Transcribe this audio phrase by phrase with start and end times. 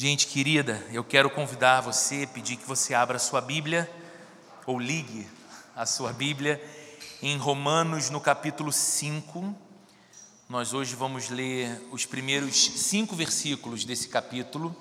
[0.00, 3.90] Gente querida, eu quero convidar você, pedir que você abra a sua Bíblia,
[4.64, 5.26] ou ligue
[5.74, 6.62] a sua Bíblia,
[7.20, 9.52] em Romanos, no capítulo 5.
[10.48, 14.72] Nós hoje vamos ler os primeiros cinco versículos desse capítulo,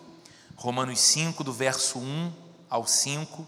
[0.55, 2.31] Romanos 5, do verso 1
[2.70, 3.47] ao 5.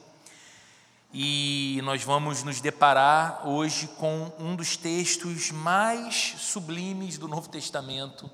[1.13, 8.27] E nós vamos nos deparar hoje com um dos textos mais sublimes do Novo Testamento,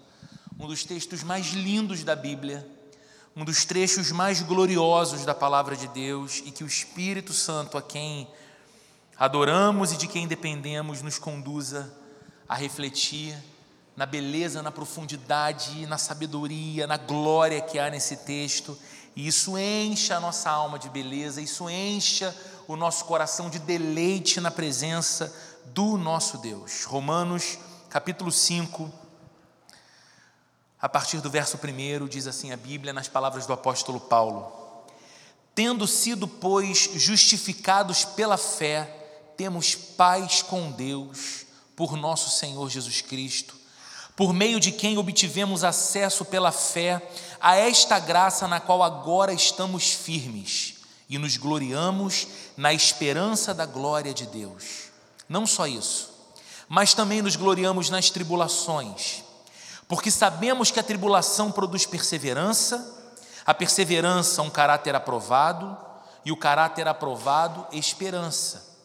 [0.57, 2.74] um dos textos mais lindos da Bíblia
[3.35, 7.81] um dos trechos mais gloriosos da palavra de Deus e que o Espírito Santo, a
[7.81, 8.29] quem
[9.17, 11.93] adoramos e de quem dependemos, nos conduza
[12.47, 13.35] a refletir
[13.97, 18.77] na beleza, na profundidade, na sabedoria, na glória que há nesse texto.
[19.13, 22.33] E isso encha a nossa alma de beleza, isso encha
[22.69, 25.33] o nosso coração de deleite na presença
[25.65, 26.85] do nosso Deus.
[26.85, 29.04] Romanos capítulo 5,
[30.81, 34.51] a partir do verso 1, diz assim a Bíblia, nas palavras do apóstolo Paulo:
[35.53, 38.83] Tendo sido, pois, justificados pela fé,
[39.37, 43.55] temos paz com Deus, por nosso Senhor Jesus Cristo,
[44.15, 47.01] por meio de quem obtivemos acesso pela fé
[47.39, 50.75] a esta graça na qual agora estamos firmes
[51.09, 54.85] e nos gloriamos na esperança da glória de Deus.
[55.27, 56.13] Não só isso,
[56.67, 59.24] mas também nos gloriamos nas tribulações
[59.87, 62.93] porque sabemos que a tribulação produz perseverança,
[63.45, 65.77] a perseverança, um caráter aprovado,
[66.23, 68.75] e o caráter aprovado, esperança.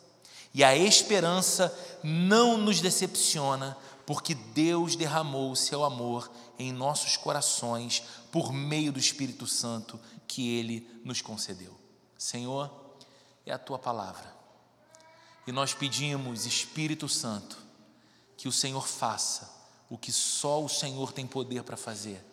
[0.52, 8.02] E a esperança não nos decepciona, porque Deus derramou o seu amor em nossos corações
[8.30, 9.98] por meio do Espírito Santo
[10.28, 11.74] que ele nos concedeu.
[12.18, 12.70] Senhor,
[13.46, 14.34] é a tua palavra.
[15.46, 17.56] E nós pedimos, Espírito Santo,
[18.36, 19.59] que o Senhor faça
[19.90, 22.24] o que só o Senhor tem poder para fazer: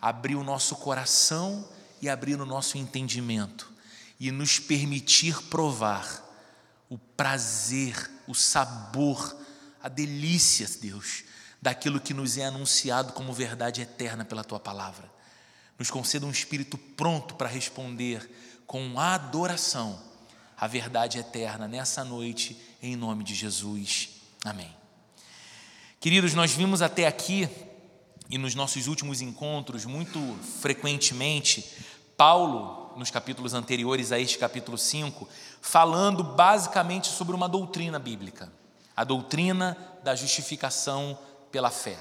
[0.00, 1.68] abrir o nosso coração
[2.00, 3.72] e abrir o nosso entendimento
[4.18, 6.22] e nos permitir provar
[6.88, 9.36] o prazer, o sabor,
[9.82, 11.24] a delícia, Deus,
[11.60, 15.12] daquilo que nos é anunciado como verdade eterna pela tua palavra.
[15.78, 18.30] Nos conceda um espírito pronto para responder
[18.66, 20.00] com adoração
[20.56, 24.10] a verdade eterna nessa noite, em nome de Jesus.
[24.44, 24.83] Amém.
[26.04, 27.48] Queridos, nós vimos até aqui
[28.28, 30.20] e nos nossos últimos encontros, muito
[30.60, 31.64] frequentemente,
[32.14, 35.26] Paulo, nos capítulos anteriores a este capítulo 5,
[35.62, 38.52] falando basicamente sobre uma doutrina bíblica,
[38.94, 41.18] a doutrina da justificação
[41.50, 41.96] pela fé.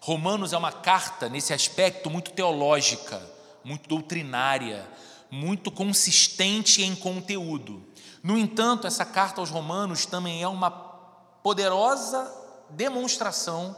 [0.00, 3.22] Romanos é uma carta, nesse aspecto, muito teológica,
[3.62, 4.84] muito doutrinária,
[5.30, 7.80] muito consistente em conteúdo.
[8.24, 12.39] No entanto, essa carta aos Romanos também é uma poderosa
[12.72, 13.76] demonstração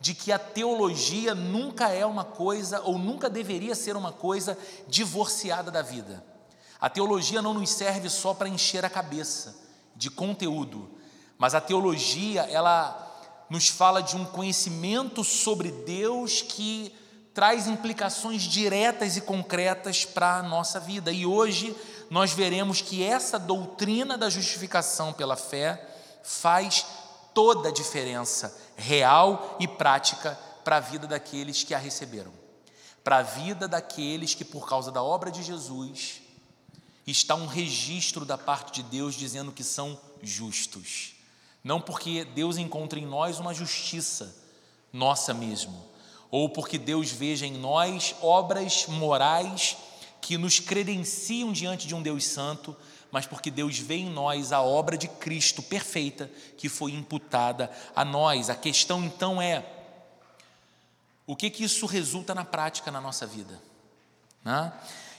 [0.00, 5.70] de que a teologia nunca é uma coisa, ou nunca deveria ser uma coisa divorciada
[5.70, 6.22] da vida.
[6.80, 9.56] A teologia não nos serve só para encher a cabeça
[9.94, 10.90] de conteúdo,
[11.38, 13.02] mas a teologia, ela
[13.48, 16.94] nos fala de um conhecimento sobre Deus que
[17.32, 21.12] traz implicações diretas e concretas para a nossa vida.
[21.12, 21.76] E hoje
[22.10, 25.86] nós veremos que essa doutrina da justificação pela fé
[26.22, 26.86] faz
[27.36, 32.32] toda a diferença real e prática para a vida daqueles que a receberam,
[33.04, 36.22] para a vida daqueles que, por causa da obra de Jesus,
[37.06, 41.12] está um registro da parte de Deus dizendo que são justos.
[41.62, 44.34] Não porque Deus encontre em nós uma justiça
[44.90, 45.84] nossa mesmo,
[46.30, 49.76] ou porque Deus veja em nós obras morais
[50.22, 52.74] que nos credenciam diante de um Deus santo,
[53.10, 58.04] mas porque Deus vê em nós a obra de Cristo perfeita que foi imputada a
[58.04, 58.50] nós.
[58.50, 59.64] A questão então é:
[61.26, 63.60] o que que isso resulta na prática na nossa vida?
[64.44, 64.72] Né?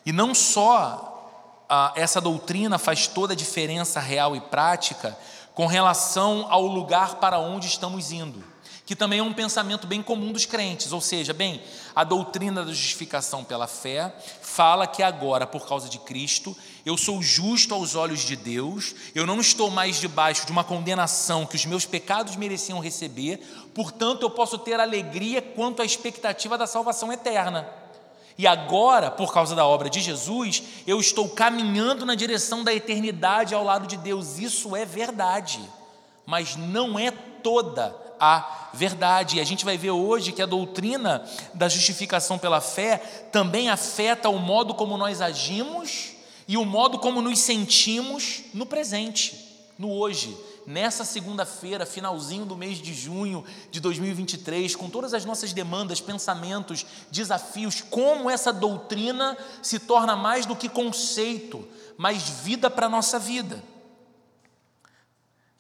[0.05, 5.17] E não só ah, essa doutrina faz toda a diferença real e prática
[5.53, 8.43] com relação ao lugar para onde estamos indo
[8.87, 11.61] que também é um pensamento bem comum dos crentes, ou seja, bem,
[11.93, 16.55] a doutrina da justificação pela fé fala que agora, por causa de Cristo,
[16.87, 21.45] eu sou justo aos olhos de Deus, eu não estou mais debaixo de uma condenação
[21.45, 23.41] que os meus pecados mereciam receber,
[23.75, 27.67] portanto, eu posso ter alegria quanto à expectativa da salvação eterna.
[28.37, 33.53] E agora, por causa da obra de Jesus, eu estou caminhando na direção da eternidade
[33.53, 34.39] ao lado de Deus.
[34.39, 35.59] Isso é verdade,
[36.25, 39.35] mas não é toda a verdade.
[39.35, 42.97] E a gente vai ver hoje que a doutrina da justificação pela fé
[43.29, 46.15] também afeta o modo como nós agimos
[46.47, 49.45] e o modo como nos sentimos no presente,
[49.77, 50.35] no hoje,
[50.65, 56.85] nessa segunda-feira, finalzinho do mês de junho de 2023, com todas as nossas demandas, pensamentos,
[57.11, 61.67] desafios, como essa doutrina se torna mais do que conceito,
[61.97, 63.63] mais vida para a nossa vida.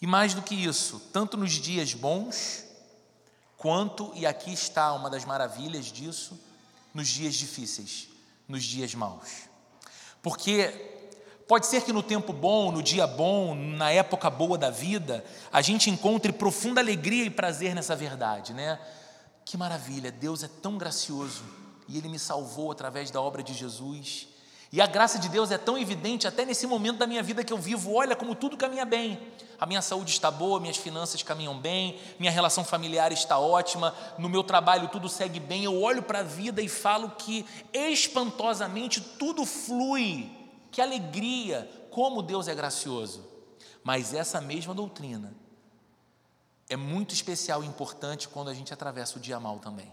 [0.01, 2.65] E mais do que isso, tanto nos dias bons,
[3.57, 6.39] quanto, e aqui está uma das maravilhas disso,
[6.93, 8.07] nos dias difíceis,
[8.47, 9.46] nos dias maus.
[10.27, 10.87] Porque
[11.47, 15.61] Pode ser que no tempo bom, no dia bom, na época boa da vida, a
[15.61, 18.77] gente encontre profunda alegria e prazer nessa verdade, né?
[19.45, 21.45] Que maravilha, Deus é tão gracioso
[21.87, 24.27] e Ele me salvou através da obra de Jesus.
[24.71, 27.53] E a graça de Deus é tão evidente até nesse momento da minha vida que
[27.53, 27.93] eu vivo.
[27.93, 29.19] Olha como tudo caminha bem.
[29.59, 34.29] A minha saúde está boa, minhas finanças caminham bem, minha relação familiar está ótima, no
[34.29, 35.63] meu trabalho tudo segue bem.
[35.63, 40.29] Eu olho para a vida e falo que espantosamente tudo flui
[40.71, 43.25] que alegria, como Deus é gracioso.
[43.83, 45.33] Mas essa mesma doutrina
[46.69, 49.91] é muito especial e importante quando a gente atravessa o dia mal também.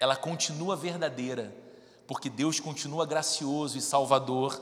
[0.00, 1.52] Ela continua verdadeira,
[2.08, 4.60] porque Deus continua gracioso e salvador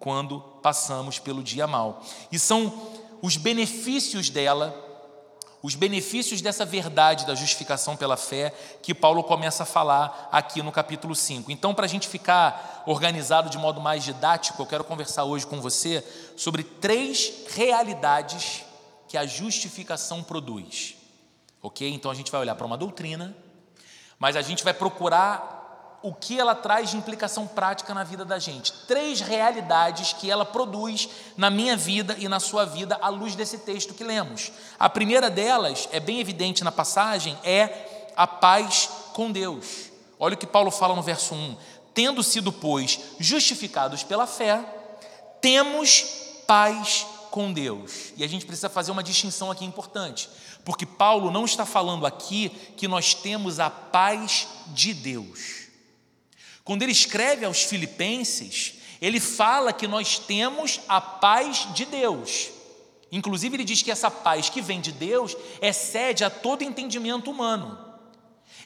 [0.00, 2.02] quando passamos pelo dia mal.
[2.32, 2.72] E são
[3.22, 4.86] os benefícios dela
[5.60, 10.70] os benefícios dessa verdade da justificação pela fé que Paulo começa a falar aqui no
[10.70, 11.50] capítulo 5.
[11.50, 15.60] Então, para a gente ficar organizado de modo mais didático, eu quero conversar hoje com
[15.60, 16.04] você
[16.36, 18.62] sobre três realidades
[19.08, 20.94] que a justificação produz.
[21.60, 21.92] Ok?
[21.92, 23.36] Então, a gente vai olhar para uma doutrina,
[24.16, 25.57] mas a gente vai procurar
[26.02, 28.72] o que ela traz de implicação prática na vida da gente.
[28.86, 33.58] Três realidades que ela produz na minha vida e na sua vida à luz desse
[33.58, 34.52] texto que lemos.
[34.78, 39.90] A primeira delas, é bem evidente na passagem, é a paz com Deus.
[40.20, 41.56] Olha o que Paulo fala no verso 1:
[41.92, 44.64] Tendo sido, pois, justificados pela fé,
[45.40, 46.04] temos
[46.46, 48.12] paz com Deus.
[48.16, 50.28] E a gente precisa fazer uma distinção aqui importante,
[50.64, 55.57] porque Paulo não está falando aqui que nós temos a paz de Deus.
[56.68, 62.50] Quando ele escreve aos Filipenses, ele fala que nós temos a paz de Deus.
[63.10, 67.78] Inclusive, ele diz que essa paz que vem de Deus excede a todo entendimento humano.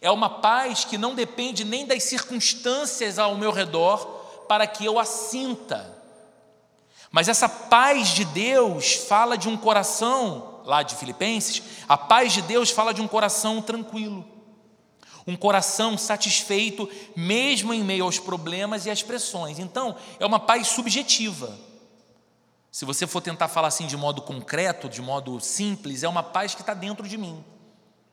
[0.01, 4.05] É uma paz que não depende nem das circunstâncias ao meu redor
[4.49, 5.97] para que eu a sinta.
[7.09, 12.43] Mas essa paz de Deus fala de um coração, lá de Filipenses, a paz de
[12.43, 14.42] Deus fala de um coração tranquilo
[15.27, 19.59] um coração satisfeito, mesmo em meio aos problemas e às pressões.
[19.59, 21.57] Então, é uma paz subjetiva.
[22.71, 26.55] Se você for tentar falar assim de modo concreto, de modo simples, é uma paz
[26.55, 27.45] que está dentro de mim.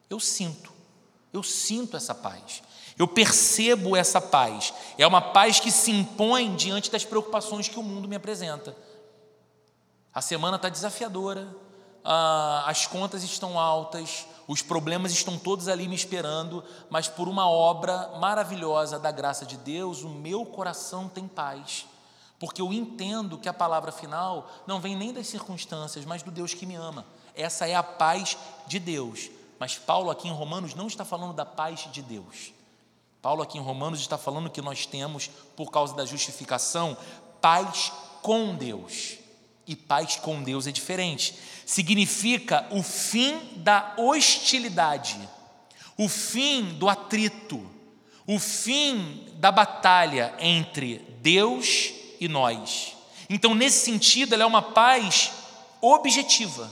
[0.09, 0.71] Eu sinto,
[1.31, 2.61] eu sinto essa paz.
[2.97, 4.73] Eu percebo essa paz.
[4.97, 8.75] É uma paz que se impõe diante das preocupações que o mundo me apresenta.
[10.13, 11.47] A semana está desafiadora,
[12.03, 17.47] ah, as contas estão altas, os problemas estão todos ali me esperando, mas por uma
[17.47, 21.85] obra maravilhosa da graça de Deus, o meu coração tem paz,
[22.39, 26.55] porque eu entendo que a palavra final não vem nem das circunstâncias, mas do Deus
[26.55, 27.05] que me ama.
[27.35, 29.29] Essa é a paz de Deus.
[29.59, 32.51] Mas Paulo aqui em Romanos não está falando da paz de Deus.
[33.21, 36.97] Paulo aqui em Romanos está falando que nós temos, por causa da justificação,
[37.39, 37.93] paz
[38.23, 39.19] com Deus.
[39.67, 41.37] E paz com Deus é diferente
[41.69, 45.19] significa o fim da hostilidade,
[45.95, 47.63] o fim do atrito,
[48.25, 52.95] o fim da batalha entre Deus e nós.
[53.29, 55.29] Então, nesse sentido, ela é uma paz
[55.79, 56.71] objetiva.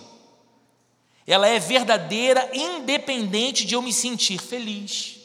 [1.27, 5.17] Ela é verdadeira, independente de eu me sentir feliz,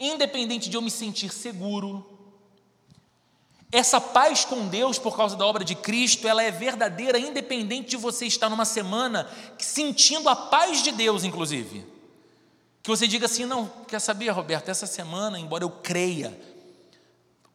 [0.00, 2.15] independente de eu me sentir seguro,
[3.72, 7.96] essa paz com Deus por causa da obra de Cristo, ela é verdadeira, independente de
[7.96, 11.84] você estar numa semana sentindo a paz de Deus, inclusive.
[12.82, 16.38] Que você diga assim: não, quer saber, Roberto, essa semana, embora eu creia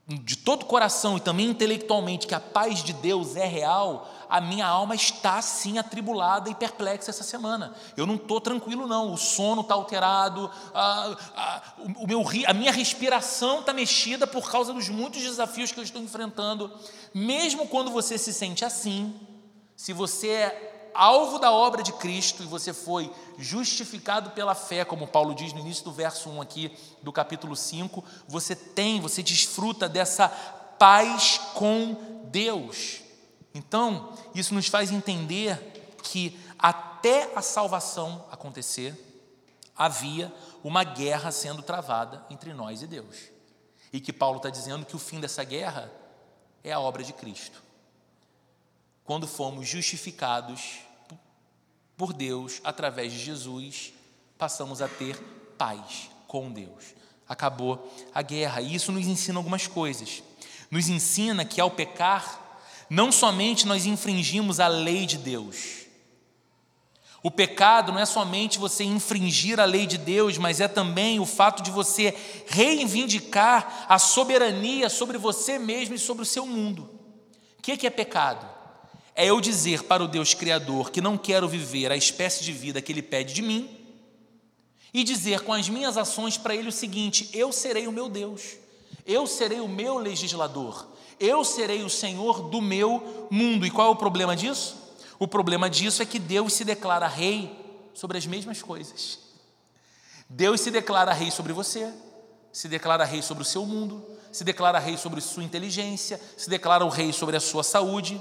[0.05, 4.39] de todo o coração e também intelectualmente que a paz de Deus é real, a
[4.39, 7.75] minha alma está sim atribulada e perplexa essa semana.
[7.97, 9.11] Eu não estou tranquilo, não.
[9.11, 11.61] O sono está alterado, a, a,
[11.97, 16.01] o meu, a minha respiração está mexida por causa dos muitos desafios que eu estou
[16.01, 16.71] enfrentando.
[17.13, 19.13] Mesmo quando você se sente assim,
[19.75, 25.07] se você é alvo da obra de Cristo e você foi justificado pela fé, como
[25.07, 26.71] Paulo diz no início do verso 1 aqui
[27.03, 33.00] do capítulo 5, você tem, você desfruta dessa paz com Deus.
[33.53, 35.57] Então, isso nos faz entender
[36.03, 38.95] que até a salvação acontecer,
[39.75, 40.31] havia
[40.63, 43.17] uma guerra sendo travada entre nós e Deus.
[43.91, 45.91] E que Paulo está dizendo que o fim dessa guerra
[46.63, 47.61] é a obra de Cristo.
[49.03, 50.79] Quando fomos justificados
[51.97, 53.93] por Deus através de Jesus,
[54.37, 55.17] passamos a ter
[55.57, 56.95] paz com Deus.
[57.27, 58.61] Acabou a guerra.
[58.61, 60.21] E isso nos ensina algumas coisas.
[60.69, 62.50] Nos ensina que ao pecar,
[62.91, 65.85] não somente nós infringimos a lei de Deus,
[67.23, 71.25] o pecado não é somente você infringir a lei de Deus, mas é também o
[71.25, 72.13] fato de você
[72.47, 76.89] reivindicar a soberania sobre você mesmo e sobre o seu mundo.
[77.57, 78.45] O que é pecado?
[79.15, 82.81] É eu dizer para o Deus Criador que não quero viver a espécie de vida
[82.81, 83.69] que Ele pede de mim
[84.93, 88.57] e dizer com as minhas ações para Ele o seguinte: eu serei o meu Deus,
[89.05, 90.90] eu serei o meu legislador,
[91.21, 93.65] eu serei o Senhor do meu mundo.
[93.65, 94.75] E qual é o problema disso?
[95.19, 97.55] O problema disso é que Deus se declara rei
[97.93, 99.19] sobre as mesmas coisas.
[100.27, 101.93] Deus se declara rei sobre você,
[102.51, 106.83] se declara rei sobre o seu mundo, se declara rei sobre sua inteligência, se declara
[106.83, 108.19] o rei sobre a sua saúde.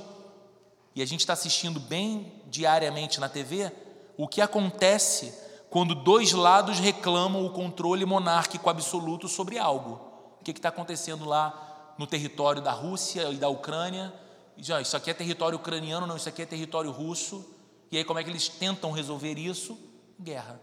[0.95, 3.73] E a gente está assistindo bem diariamente na TV
[4.19, 5.33] o que acontece
[5.71, 10.01] quando dois lados reclamam o controle monárquico absoluto sobre algo.
[10.41, 11.70] O que está acontecendo lá
[12.01, 14.11] no território da Rússia e da Ucrânia?
[14.57, 17.45] já, isso aqui é território ucraniano, não, isso aqui é território russo.
[17.93, 19.79] E aí, como é que eles tentam resolver isso?
[20.19, 20.59] Guerra.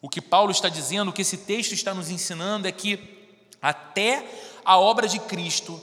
[0.00, 4.26] O que Paulo está dizendo, o que esse texto está nos ensinando é que até
[4.64, 5.78] a obra de Cristo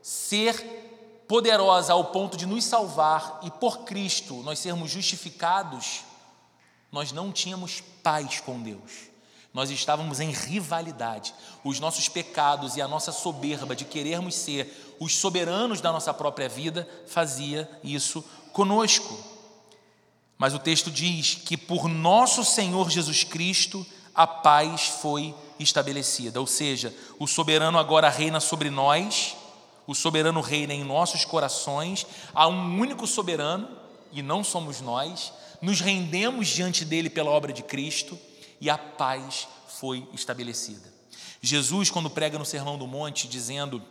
[0.00, 6.04] ser poderosa ao ponto de nos salvar e por Cristo nós sermos justificados,
[6.90, 9.10] nós não tínhamos paz com Deus.
[9.52, 11.34] Nós estávamos em rivalidade.
[11.64, 16.48] Os nossos pecados e a nossa soberba de querermos ser os soberanos da nossa própria
[16.48, 19.18] vida fazia isso conosco.
[20.36, 26.46] Mas o texto diz que por nosso Senhor Jesus Cristo a paz foi estabelecida, ou
[26.46, 29.36] seja, o soberano agora reina sobre nós,
[29.86, 33.68] o soberano reina em nossos corações, há um único soberano
[34.12, 38.18] e não somos nós, nos rendemos diante dele pela obra de Cristo
[38.60, 40.92] e a paz foi estabelecida.
[41.40, 43.82] Jesus, quando prega no Sermão do Monte, dizendo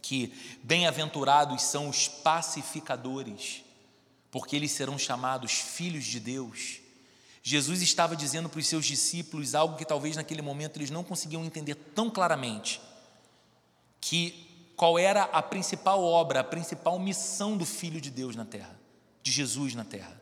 [0.00, 0.32] que
[0.62, 3.64] bem-aventurados são os pacificadores,
[4.30, 6.78] porque eles serão chamados filhos de Deus.
[7.42, 11.44] Jesus estava dizendo para os seus discípulos algo que talvez naquele momento eles não conseguiam
[11.44, 12.80] entender tão claramente,
[14.00, 14.46] que
[14.76, 18.78] qual era a principal obra, a principal missão do Filho de Deus na terra,
[19.22, 20.20] de Jesus na terra: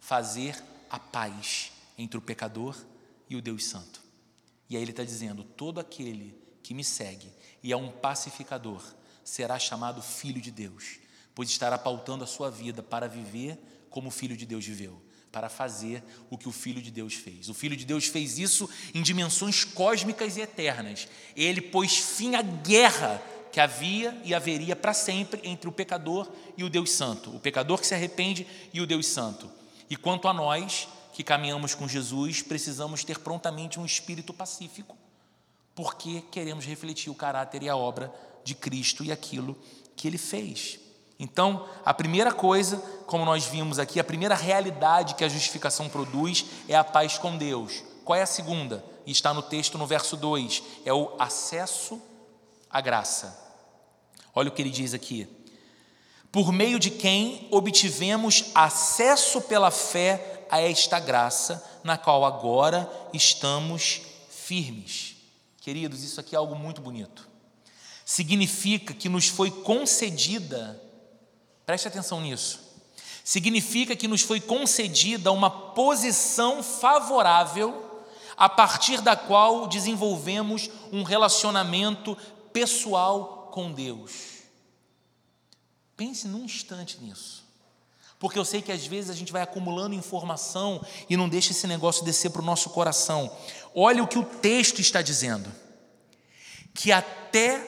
[0.00, 2.99] fazer a paz entre o pecador e
[3.36, 4.00] o Deus Santo.
[4.68, 7.30] E aí ele está dizendo: todo aquele que me segue
[7.62, 8.82] e é um pacificador
[9.24, 10.98] será chamado filho de Deus,
[11.34, 13.58] pois estará pautando a sua vida para viver
[13.90, 15.00] como o filho de Deus viveu,
[15.32, 17.48] para fazer o que o filho de Deus fez.
[17.48, 21.08] O filho de Deus fez isso em dimensões cósmicas e eternas.
[21.36, 23.22] Ele pôs fim à guerra
[23.52, 27.80] que havia e haveria para sempre entre o pecador e o Deus Santo, o pecador
[27.80, 29.50] que se arrepende e o Deus Santo.
[29.88, 34.96] E quanto a nós, que caminhamos com Jesus, precisamos ter prontamente um espírito pacífico,
[35.74, 38.12] porque queremos refletir o caráter e a obra
[38.44, 39.56] de Cristo e aquilo
[39.96, 40.78] que ele fez.
[41.18, 46.46] Então, a primeira coisa, como nós vimos aqui, a primeira realidade que a justificação produz
[46.66, 47.82] é a paz com Deus.
[48.04, 48.82] Qual é a segunda?
[49.06, 52.00] Está no texto no verso 2: é o acesso
[52.70, 53.38] à graça.
[54.34, 55.28] Olha o que ele diz aqui.
[56.32, 64.02] Por meio de quem obtivemos acesso pela fé a esta graça na qual agora estamos
[64.28, 65.16] firmes.
[65.60, 67.28] Queridos, isso aqui é algo muito bonito.
[68.04, 70.82] Significa que nos foi concedida,
[71.64, 72.58] preste atenção nisso,
[73.22, 78.04] significa que nos foi concedida uma posição favorável
[78.36, 82.16] a partir da qual desenvolvemos um relacionamento
[82.52, 84.40] pessoal com Deus.
[85.96, 87.44] Pense num instante nisso.
[88.20, 91.66] Porque eu sei que às vezes a gente vai acumulando informação e não deixa esse
[91.66, 93.34] negócio descer para o nosso coração.
[93.74, 95.50] Olha o que o texto está dizendo:
[96.74, 97.66] que até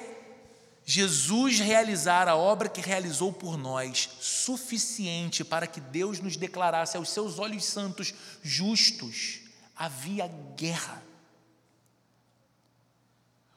[0.85, 7.09] Jesus realizar a obra que realizou por nós, suficiente para que Deus nos declarasse aos
[7.09, 9.41] seus olhos santos justos,
[9.75, 11.03] havia guerra.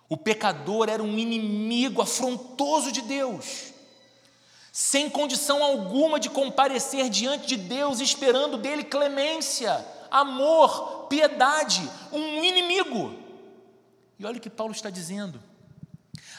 [0.08, 3.75] O pecador era um inimigo afrontoso de Deus
[4.78, 9.74] sem condição alguma de comparecer diante de Deus, esperando dele clemência,
[10.12, 13.16] amor, piedade, um inimigo.
[14.20, 15.42] E olha o que Paulo está dizendo.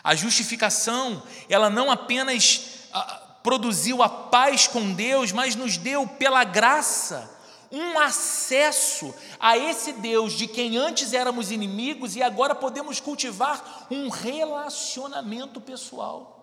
[0.04, 6.44] A justificação, ela não apenas ah, produziu a paz com Deus, mas nos deu pela
[6.44, 7.34] graça
[7.72, 14.10] um acesso a esse Deus de quem antes éramos inimigos e agora podemos cultivar um
[14.10, 16.35] relacionamento pessoal.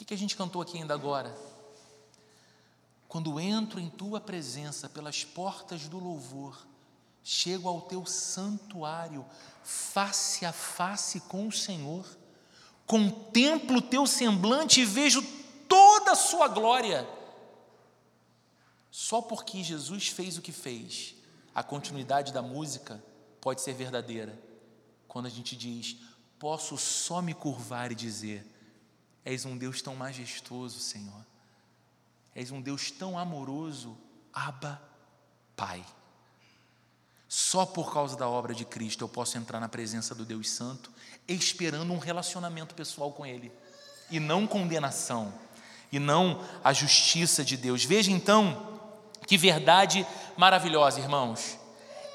[0.00, 1.36] O que a gente cantou aqui ainda agora?
[3.08, 6.66] quando entro em tua presença pelas portas do louvor,
[7.24, 9.24] chego ao teu santuário,
[9.64, 12.06] face a face com o Senhor,
[12.86, 15.22] contemplo o teu semblante e vejo
[15.66, 17.08] toda a sua glória.
[18.90, 21.14] Só porque Jesus fez o que fez,
[21.54, 23.02] a continuidade da música
[23.40, 24.38] pode ser verdadeira.
[25.06, 25.96] Quando a gente diz,
[26.38, 28.46] posso só me curvar e dizer:
[29.28, 31.22] És um Deus tão majestoso, Senhor.
[32.34, 33.94] És um Deus tão amoroso,
[34.32, 34.80] Abba,
[35.54, 35.84] Pai.
[37.28, 40.90] Só por causa da obra de Cristo eu posso entrar na presença do Deus Santo,
[41.28, 43.52] esperando um relacionamento pessoal com Ele,
[44.10, 45.34] e não condenação,
[45.92, 47.84] e não a justiça de Deus.
[47.84, 48.80] Veja então
[49.26, 50.06] que verdade
[50.38, 51.58] maravilhosa, irmãos.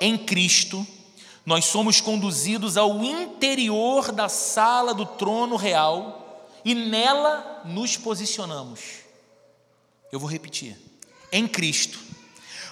[0.01, 0.83] Em Cristo,
[1.45, 6.22] nós somos conduzidos ao interior da sala do trono real
[6.63, 9.03] e nela nos posicionamos.
[10.11, 10.77] Eu vou repetir.
[11.31, 11.99] Em Cristo,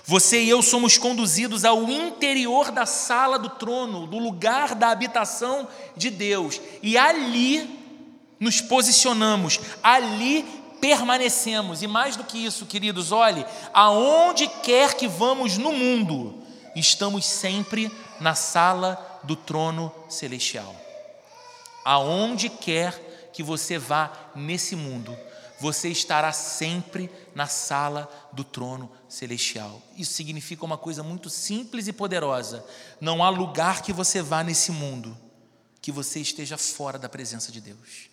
[0.05, 5.67] você e eu somos conduzidos ao interior da sala do trono, do lugar da habitação
[5.95, 7.79] de Deus, e ali
[8.39, 10.43] nos posicionamos, ali
[10.79, 11.83] permanecemos.
[11.83, 16.43] E mais do que isso, queridos, olhe, aonde quer que vamos no mundo,
[16.75, 20.75] estamos sempre na sala do trono celestial.
[21.86, 25.17] Aonde quer que você vá nesse mundo,
[25.59, 29.81] você estará sempre na sala do trono celestial.
[29.95, 32.65] Isso significa uma coisa muito simples e poderosa.
[33.00, 35.17] Não há lugar que você vá nesse mundo
[35.81, 38.09] que você esteja fora da presença de Deus.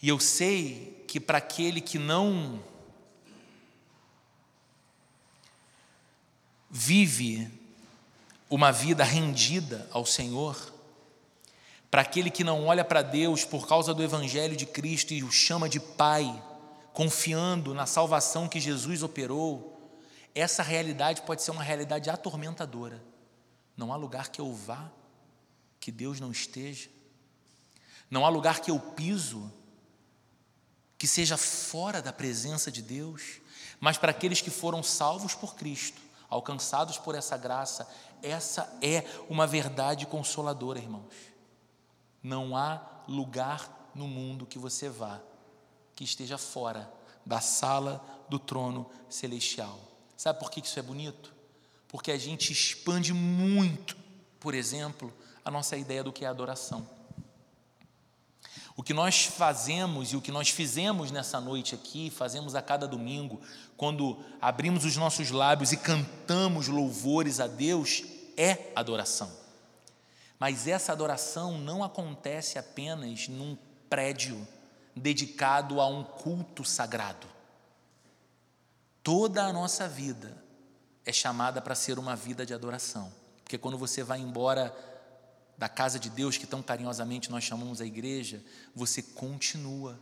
[0.00, 2.62] E eu sei que para aquele que não
[6.70, 7.48] vive
[8.48, 10.71] uma vida rendida ao Senhor,
[11.92, 15.30] para aquele que não olha para Deus por causa do Evangelho de Cristo e o
[15.30, 16.42] chama de Pai,
[16.94, 19.92] confiando na salvação que Jesus operou,
[20.34, 23.04] essa realidade pode ser uma realidade atormentadora.
[23.76, 24.90] Não há lugar que eu vá
[25.78, 26.88] que Deus não esteja,
[28.10, 29.52] não há lugar que eu piso
[30.96, 33.42] que seja fora da presença de Deus,
[33.78, 36.00] mas para aqueles que foram salvos por Cristo,
[36.30, 37.86] alcançados por essa graça,
[38.22, 41.31] essa é uma verdade consoladora, irmãos.
[42.22, 45.20] Não há lugar no mundo que você vá
[45.94, 46.90] que esteja fora
[47.24, 49.78] da sala do trono celestial.
[50.16, 51.32] Sabe por que isso é bonito?
[51.88, 53.96] Porque a gente expande muito,
[54.40, 55.12] por exemplo,
[55.44, 56.88] a nossa ideia do que é adoração.
[58.74, 62.88] O que nós fazemos e o que nós fizemos nessa noite aqui, fazemos a cada
[62.88, 63.40] domingo,
[63.76, 68.02] quando abrimos os nossos lábios e cantamos louvores a Deus,
[68.36, 69.41] é adoração.
[70.42, 73.56] Mas essa adoração não acontece apenas num
[73.88, 74.44] prédio
[74.92, 77.28] dedicado a um culto sagrado.
[79.04, 80.36] Toda a nossa vida
[81.06, 83.14] é chamada para ser uma vida de adoração.
[83.44, 84.74] Porque quando você vai embora
[85.56, 88.42] da casa de Deus, que tão carinhosamente nós chamamos a igreja,
[88.74, 89.96] você continua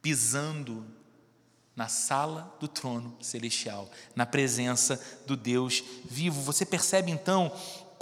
[0.00, 0.86] pisando
[1.76, 6.40] na sala do trono celestial, na presença do Deus vivo.
[6.40, 7.52] Você percebe então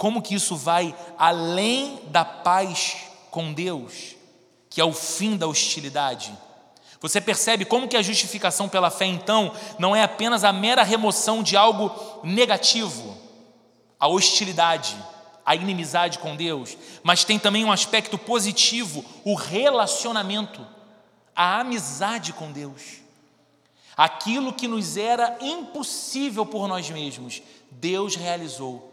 [0.01, 2.97] como que isso vai além da paz
[3.29, 4.15] com Deus,
[4.67, 6.35] que é o fim da hostilidade.
[6.99, 11.43] Você percebe como que a justificação pela fé então não é apenas a mera remoção
[11.43, 13.15] de algo negativo,
[13.99, 14.97] a hostilidade,
[15.45, 20.65] a inimizade com Deus, mas tem também um aspecto positivo, o relacionamento,
[21.35, 23.01] a amizade com Deus.
[23.95, 28.90] Aquilo que nos era impossível por nós mesmos, Deus realizou.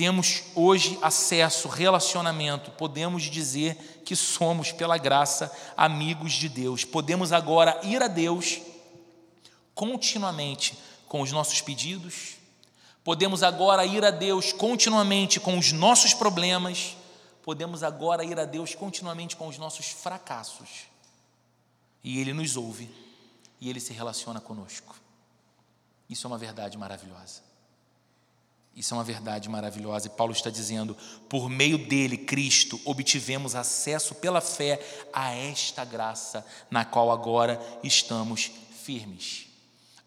[0.00, 6.86] Temos hoje acesso, relacionamento, podemos dizer que somos, pela graça, amigos de Deus.
[6.86, 8.62] Podemos agora ir a Deus
[9.74, 12.38] continuamente com os nossos pedidos,
[13.04, 16.96] podemos agora ir a Deus continuamente com os nossos problemas,
[17.42, 20.86] podemos agora ir a Deus continuamente com os nossos fracassos,
[22.02, 22.90] e Ele nos ouve
[23.60, 24.96] e Ele se relaciona conosco.
[26.08, 27.49] Isso é uma verdade maravilhosa.
[28.74, 30.06] Isso é uma verdade maravilhosa.
[30.06, 30.96] E Paulo está dizendo:
[31.28, 34.80] por meio dele, Cristo, obtivemos acesso pela fé
[35.12, 38.50] a esta graça, na qual agora estamos
[38.84, 39.46] firmes.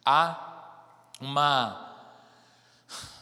[0.05, 0.81] Há
[1.19, 1.95] uma,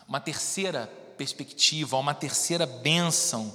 [0.08, 3.54] uma terceira perspectiva, uma terceira bênção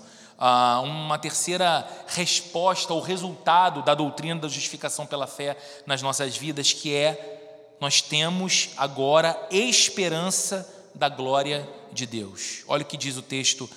[0.84, 6.94] uma terceira resposta ou resultado da doutrina da justificação pela fé nas nossas vidas, que
[6.94, 12.64] é nós temos agora esperança da glória de Deus.
[12.66, 13.68] Olha o que diz o texto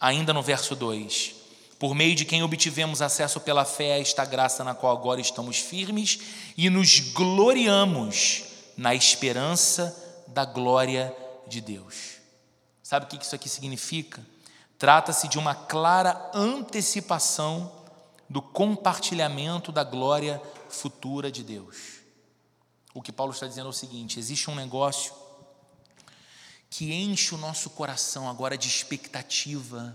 [0.00, 1.34] ainda no verso 2:
[1.78, 5.58] por meio de quem obtivemos acesso pela fé a esta graça na qual agora estamos
[5.58, 6.18] firmes
[6.56, 8.44] e nos gloriamos
[8.76, 11.14] na esperança da glória
[11.46, 12.18] de Deus.
[12.82, 14.24] Sabe o que isso aqui significa?
[14.78, 17.70] Trata-se de uma clara antecipação
[18.28, 22.00] do compartilhamento da glória futura de Deus.
[22.94, 25.21] O que Paulo está dizendo é o seguinte: existe um negócio
[26.72, 29.94] que enche o nosso coração agora de expectativa,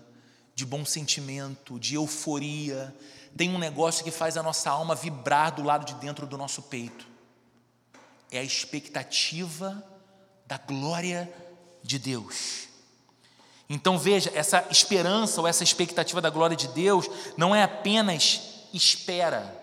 [0.53, 2.95] de bom sentimento, de euforia.
[3.35, 6.61] Tem um negócio que faz a nossa alma vibrar do lado de dentro do nosso
[6.61, 7.07] peito.
[8.31, 9.83] É a expectativa
[10.45, 11.33] da glória
[11.81, 12.67] de Deus.
[13.67, 19.56] Então veja, essa esperança ou essa expectativa da glória de Deus não é apenas espera.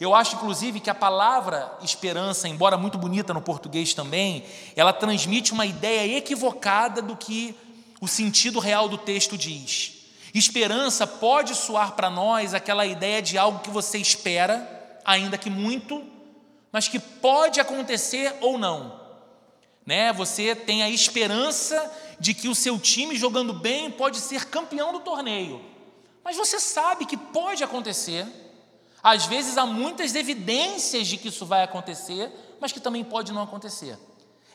[0.00, 5.52] Eu acho, inclusive, que a palavra esperança, embora muito bonita no português também, ela transmite
[5.52, 7.54] uma ideia equivocada do que
[8.00, 10.06] o sentido real do texto diz.
[10.32, 16.02] Esperança pode soar para nós aquela ideia de algo que você espera, ainda que muito,
[16.72, 18.98] mas que pode acontecer ou não.
[19.84, 20.14] Né?
[20.14, 25.00] Você tem a esperança de que o seu time jogando bem pode ser campeão do
[25.00, 25.60] torneio.
[26.24, 28.26] Mas você sabe que pode acontecer.
[29.02, 33.42] Às vezes há muitas evidências de que isso vai acontecer, mas que também pode não
[33.42, 33.98] acontecer.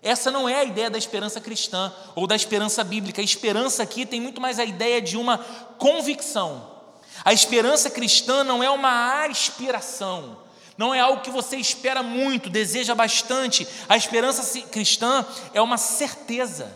[0.02, 3.22] Essa não é a ideia da esperança cristã ou da esperança bíblica.
[3.22, 5.40] A esperança aqui tem muito mais a ideia de uma
[5.80, 6.76] convicção.
[7.24, 10.38] A esperança cristã não é uma aspiração,
[10.78, 13.68] não é algo que você espera muito, deseja bastante.
[13.88, 16.72] A esperança cristã é uma certeza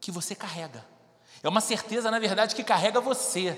[0.00, 0.84] que você carrega.
[1.42, 3.56] É uma certeza, na verdade, que carrega você,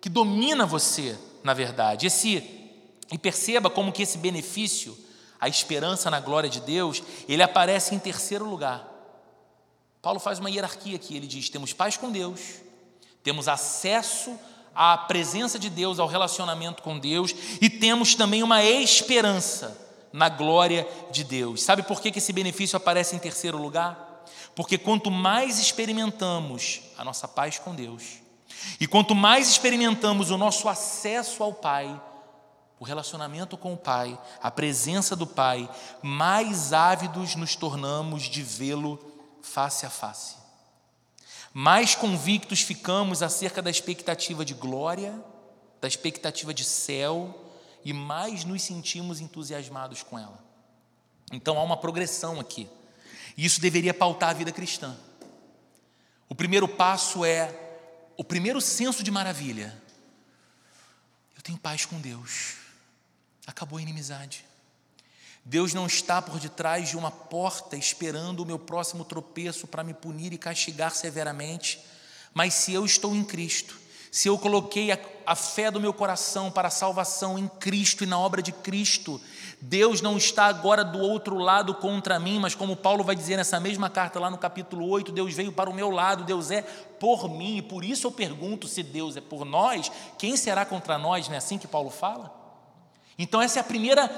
[0.00, 2.06] que domina você, na verdade.
[2.06, 2.63] Esse
[3.12, 4.96] e perceba como que esse benefício
[5.44, 8.90] a esperança na glória de Deus, ele aparece em terceiro lugar.
[10.00, 12.40] Paulo faz uma hierarquia aqui, ele diz: temos paz com Deus,
[13.22, 14.38] temos acesso
[14.74, 19.78] à presença de Deus, ao relacionamento com Deus, e temos também uma esperança
[20.10, 21.62] na glória de Deus.
[21.62, 24.24] Sabe por que esse benefício aparece em terceiro lugar?
[24.54, 28.02] Porque quanto mais experimentamos a nossa paz com Deus,
[28.80, 32.00] e quanto mais experimentamos o nosso acesso ao Pai,
[32.78, 35.68] o relacionamento com o Pai, a presença do Pai,
[36.02, 38.98] mais ávidos nos tornamos de vê-lo
[39.42, 40.36] face a face.
[41.52, 45.22] Mais convictos ficamos acerca da expectativa de glória,
[45.80, 47.52] da expectativa de céu,
[47.84, 50.42] e mais nos sentimos entusiasmados com ela.
[51.32, 52.68] Então há uma progressão aqui,
[53.36, 54.96] e isso deveria pautar a vida cristã.
[56.28, 57.54] O primeiro passo é
[58.16, 59.80] o primeiro senso de maravilha.
[61.36, 62.63] Eu tenho paz com Deus.
[63.46, 64.44] Acabou a inimizade.
[65.44, 69.92] Deus não está por detrás de uma porta esperando o meu próximo tropeço para me
[69.92, 71.78] punir e castigar severamente,
[72.32, 73.78] mas se eu estou em Cristo,
[74.10, 78.06] se eu coloquei a, a, fé do meu coração para a salvação em Cristo e
[78.06, 79.20] na obra de Cristo,
[79.60, 83.60] Deus não está agora do outro lado contra mim, mas como Paulo vai dizer nessa
[83.60, 87.28] mesma carta lá no capítulo 8, Deus veio para o meu lado, Deus é por
[87.28, 91.26] mim, e por isso eu pergunto: se Deus é por nós, quem será contra nós?
[91.26, 92.43] Não é assim que Paulo fala?
[93.18, 94.08] Então, essa é a primeira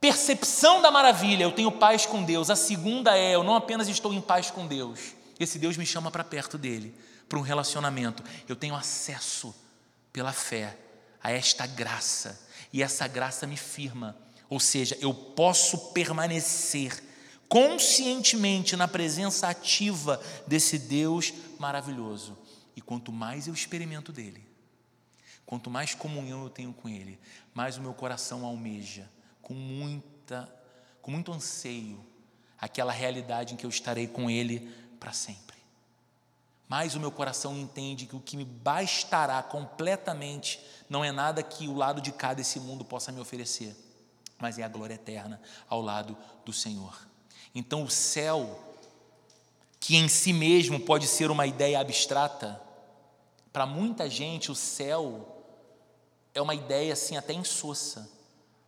[0.00, 1.44] percepção da maravilha.
[1.44, 2.50] Eu tenho paz com Deus.
[2.50, 6.10] A segunda é: eu não apenas estou em paz com Deus, esse Deus me chama
[6.10, 6.94] para perto dele,
[7.28, 8.22] para um relacionamento.
[8.48, 9.54] Eu tenho acesso
[10.12, 10.76] pela fé
[11.22, 12.40] a esta graça,
[12.72, 14.16] e essa graça me firma.
[14.48, 17.04] Ou seja, eu posso permanecer
[17.48, 22.36] conscientemente na presença ativa desse Deus maravilhoso.
[22.76, 24.47] E quanto mais eu experimento dele,
[25.48, 27.18] Quanto mais comunhão eu tenho com Ele,
[27.54, 29.08] mais o meu coração almeja,
[29.40, 30.46] com muita,
[31.00, 32.04] com muito anseio,
[32.60, 35.56] aquela realidade em que eu estarei com Ele para sempre.
[36.68, 41.66] Mais o meu coração entende que o que me bastará completamente não é nada que
[41.66, 43.74] o lado de cá desse mundo possa me oferecer,
[44.38, 47.08] mas é a glória eterna ao lado do Senhor.
[47.54, 48.76] Então o céu,
[49.80, 52.60] que em si mesmo pode ser uma ideia abstrata,
[53.50, 55.36] para muita gente o céu
[56.34, 58.08] é uma ideia assim até insossa.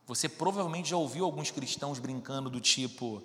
[0.07, 3.23] Você provavelmente já ouviu alguns cristãos brincando do tipo,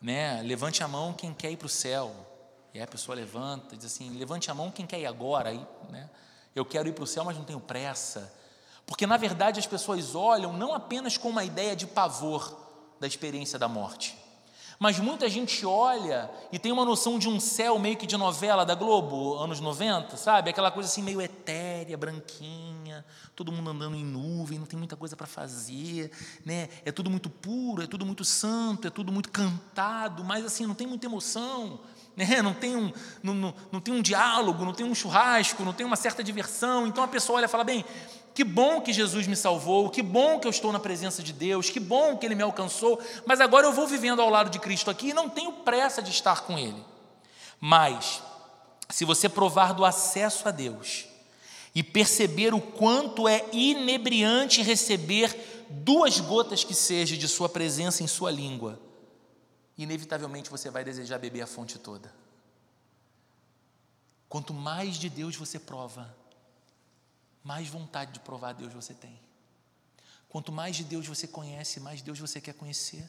[0.00, 2.14] né, levante a mão quem quer ir para o céu.
[2.72, 5.50] E aí a pessoa levanta, diz assim, levante a mão quem quer ir agora.
[5.50, 6.08] Aí, né,
[6.54, 8.32] eu quero ir para o céu, mas não tenho pressa.
[8.86, 12.58] Porque na verdade as pessoas olham não apenas com uma ideia de pavor
[12.98, 14.16] da experiência da morte,
[14.82, 18.66] mas muita gente olha e tem uma noção de um céu meio que de novela
[18.66, 20.50] da Globo, anos 90, sabe?
[20.50, 23.04] Aquela coisa assim meio etérea, branquinha,
[23.36, 26.10] todo mundo andando em nuvem, não tem muita coisa para fazer,
[26.44, 26.68] né?
[26.84, 30.74] É tudo muito puro, é tudo muito santo, é tudo muito cantado, mas assim, não
[30.74, 31.78] tem muita emoção.
[32.16, 32.42] Né?
[32.42, 35.86] não, tem um, não, não, não tem um diálogo, não tem um churrasco, não tem
[35.86, 36.86] uma certa diversão.
[36.86, 37.84] Então a pessoa olha e fala: bem,
[38.34, 41.70] que bom que Jesus me salvou, que bom que eu estou na presença de Deus,
[41.70, 44.90] que bom que Ele me alcançou, mas agora eu vou vivendo ao lado de Cristo
[44.90, 46.82] aqui e não tenho pressa de estar com Ele.
[47.60, 48.22] Mas,
[48.88, 51.06] se você provar do acesso a Deus
[51.74, 58.06] e perceber o quanto é inebriante receber duas gotas que seja de Sua presença em
[58.06, 58.78] Sua língua,
[59.82, 62.12] inevitavelmente você vai desejar beber a fonte toda.
[64.28, 66.14] Quanto mais de Deus você prova,
[67.44, 69.20] mais vontade de provar Deus você tem.
[70.28, 73.08] Quanto mais de Deus você conhece, mais Deus você quer conhecer.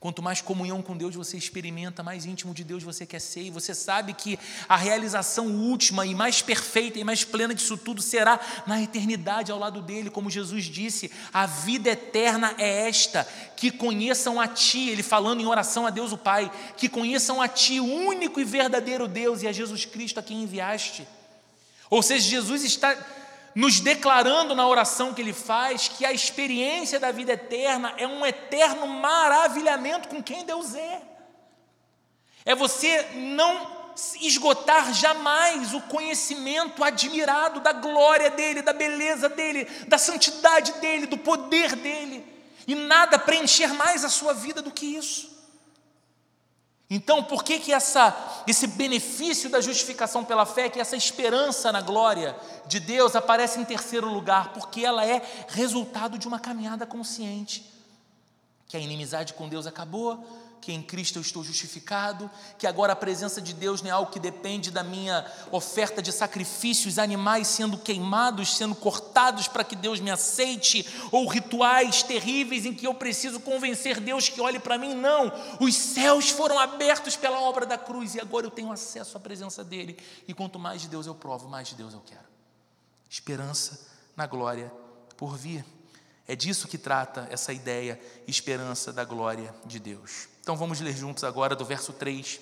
[0.00, 3.50] Quanto mais comunhão com Deus você experimenta, mais íntimo de Deus você quer ser, e
[3.50, 8.38] você sabe que a realização última e mais perfeita e mais plena disso tudo será
[8.64, 14.40] na eternidade ao lado dele, como Jesus disse: a vida eterna é esta, que conheçam
[14.40, 17.84] a Ti, ele falando em oração a Deus o Pai, que conheçam a Ti, o
[17.84, 21.08] único e verdadeiro Deus, e a Jesus Cristo a quem enviaste.
[21.90, 22.96] Ou seja, Jesus está
[23.54, 28.24] nos declarando na oração que ele faz que a experiência da vida eterna é um
[28.24, 31.02] eterno maravilhamento com quem Deus é.
[32.44, 33.78] É você não
[34.20, 41.18] esgotar jamais o conhecimento admirado da glória dele, da beleza dele, da santidade dele, do
[41.18, 42.24] poder dele,
[42.66, 45.37] e nada preencher mais a sua vida do que isso.
[46.90, 51.82] Então, por que, que essa, esse benefício da justificação pela fé, que essa esperança na
[51.82, 52.34] glória
[52.66, 54.54] de Deus aparece em terceiro lugar?
[54.54, 57.70] Porque ela é resultado de uma caminhada consciente.
[58.66, 60.24] Que a inimizade com Deus acabou,
[60.60, 64.10] que em Cristo eu estou justificado, que agora a presença de Deus não é algo
[64.10, 70.00] que depende da minha oferta de sacrifícios, animais sendo queimados, sendo cortados para que Deus
[70.00, 74.94] me aceite, ou rituais terríveis em que eu preciso convencer Deus que olhe para mim.
[74.94, 79.20] Não, os céus foram abertos pela obra da cruz e agora eu tenho acesso à
[79.20, 79.96] presença dEle.
[80.26, 82.28] E quanto mais de Deus eu provo, mais de Deus eu quero.
[83.08, 84.70] Esperança na glória
[85.16, 85.64] por vir.
[86.26, 90.28] É disso que trata essa ideia, esperança da glória de Deus.
[90.48, 92.40] Então vamos ler juntos agora do verso 3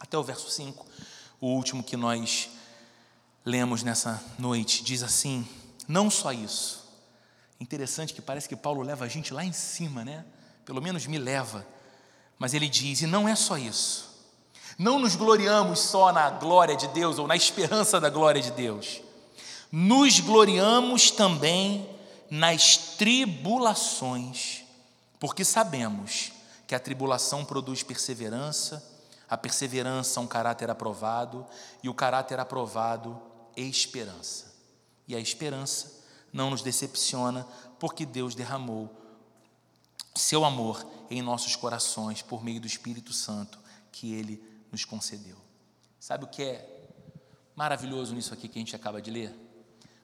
[0.00, 0.84] até o verso 5,
[1.40, 2.50] o último que nós
[3.44, 4.82] lemos nessa noite.
[4.82, 5.46] Diz assim:
[5.86, 6.84] Não só isso.
[7.60, 10.24] Interessante que parece que Paulo leva a gente lá em cima, né?
[10.64, 11.64] Pelo menos me leva.
[12.40, 14.10] Mas ele diz: E não é só isso.
[14.76, 19.00] Não nos gloriamos só na glória de Deus ou na esperança da glória de Deus.
[19.70, 21.88] Nos gloriamos também
[22.28, 24.64] nas tribulações,
[25.20, 26.36] porque sabemos
[26.68, 28.86] que a tribulação produz perseverança,
[29.26, 31.46] a perseverança um caráter aprovado
[31.82, 33.20] e o caráter aprovado
[33.56, 34.54] esperança.
[35.08, 37.48] E a esperança não nos decepciona,
[37.80, 38.94] porque Deus derramou
[40.14, 43.58] seu amor em nossos corações por meio do Espírito Santo
[43.90, 45.38] que ele nos concedeu.
[45.98, 46.90] Sabe o que é
[47.56, 49.34] maravilhoso nisso aqui que a gente acaba de ler?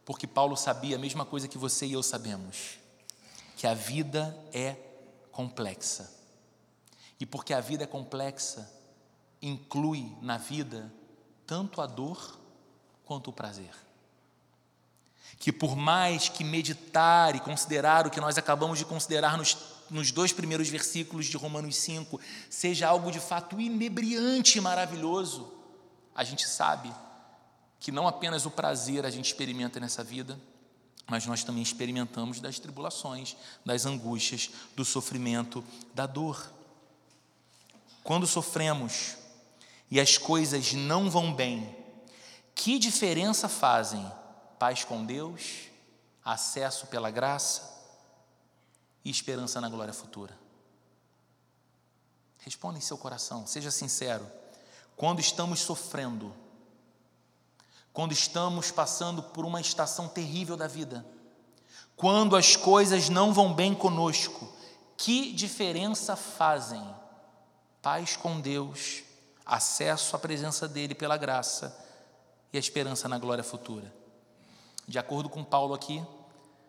[0.02, 2.78] Porque Paulo sabia a mesma coisa que você e eu sabemos,
[3.54, 4.76] que a vida é
[5.30, 6.23] complexa.
[7.18, 8.70] E porque a vida é complexa,
[9.40, 10.92] inclui na vida
[11.46, 12.38] tanto a dor
[13.04, 13.74] quanto o prazer.
[15.38, 19.56] Que por mais que meditar e considerar o que nós acabamos de considerar nos,
[19.90, 25.52] nos dois primeiros versículos de Romanos 5 seja algo de fato inebriante e maravilhoso,
[26.14, 26.92] a gente sabe
[27.80, 30.40] que não apenas o prazer a gente experimenta nessa vida,
[31.06, 35.62] mas nós também experimentamos das tribulações, das angústias, do sofrimento,
[35.94, 36.50] da dor.
[38.04, 39.16] Quando sofremos
[39.90, 41.74] e as coisas não vão bem,
[42.54, 44.12] que diferença fazem
[44.58, 45.70] paz com Deus,
[46.22, 47.82] acesso pela graça
[49.02, 50.38] e esperança na glória futura?
[52.40, 54.30] Responda em seu coração, seja sincero.
[54.96, 56.34] Quando estamos sofrendo,
[57.90, 61.06] quando estamos passando por uma estação terrível da vida,
[61.96, 64.52] quando as coisas não vão bem conosco,
[64.94, 66.84] que diferença fazem
[67.84, 69.02] paz com Deus,
[69.44, 71.78] acesso à presença dEle pela graça
[72.50, 73.92] e a esperança na glória futura.
[74.88, 76.02] De acordo com Paulo aqui,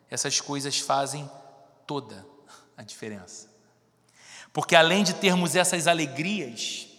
[0.09, 1.31] essas coisas fazem
[1.87, 2.25] toda
[2.75, 3.49] a diferença.
[4.51, 6.89] Porque além de termos essas alegrias,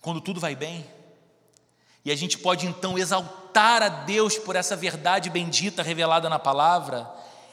[0.00, 0.84] quando tudo vai bem,
[2.04, 7.08] e a gente pode então exaltar a Deus por essa verdade bendita revelada na palavra,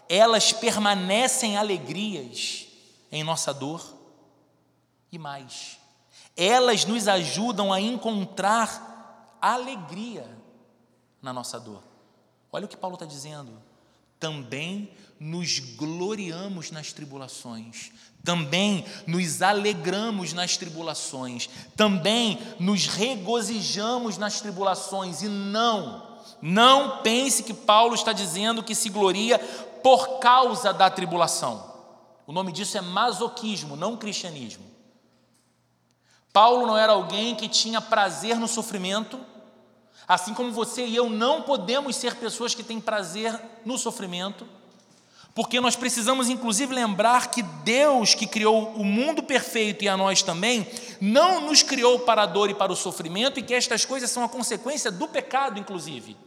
[0.09, 2.65] elas permanecem alegrias
[3.11, 3.98] em nossa dor
[5.11, 5.77] e mais.
[6.35, 10.29] Elas nos ajudam a encontrar alegria
[11.21, 11.83] na nossa dor.
[12.51, 13.61] Olha o que Paulo está dizendo.
[14.19, 17.91] também nos gloriamos nas tribulações,
[18.23, 27.53] também nos alegramos nas tribulações, também nos regozijamos nas tribulações, e não, não pense que
[27.53, 29.39] Paulo está dizendo que se gloria
[29.81, 31.69] por causa da tribulação.
[32.27, 34.65] O nome disso é masoquismo, não cristianismo.
[36.31, 39.19] Paulo não era alguém que tinha prazer no sofrimento,
[40.07, 44.47] assim como você e eu não podemos ser pessoas que têm prazer no sofrimento.
[45.35, 50.21] Porque nós precisamos, inclusive, lembrar que Deus, que criou o mundo perfeito e a nós
[50.21, 50.67] também,
[50.99, 54.23] não nos criou para a dor e para o sofrimento, e que estas coisas são
[54.23, 56.17] a consequência do pecado, inclusive.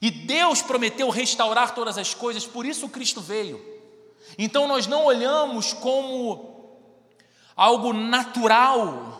[0.00, 3.64] E Deus prometeu restaurar todas as coisas, por isso Cristo veio.
[4.38, 6.53] Então nós não olhamos como
[7.56, 9.14] algo natural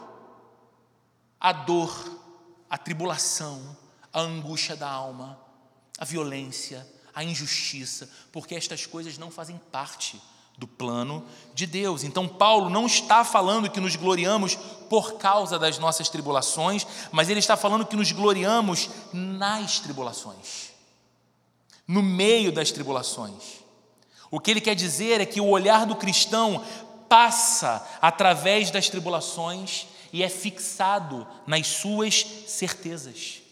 [1.41, 1.93] a dor,
[2.71, 3.77] a tribulação,
[4.13, 5.39] a angústia da alma,
[5.99, 10.21] a violência, a injustiça, porque estas coisas não fazem parte
[10.57, 12.05] do plano de Deus.
[12.05, 14.57] Então, Paulo não está falando que nos gloriamos
[14.89, 20.71] por causa das nossas tribulações, mas ele está falando que nos gloriamos nas tribulações,
[21.87, 23.65] no meio das tribulações.
[24.31, 26.65] O que ele quer dizer é que o olhar do cristão
[27.09, 33.43] passa através das tribulações e é fixado nas suas certezas.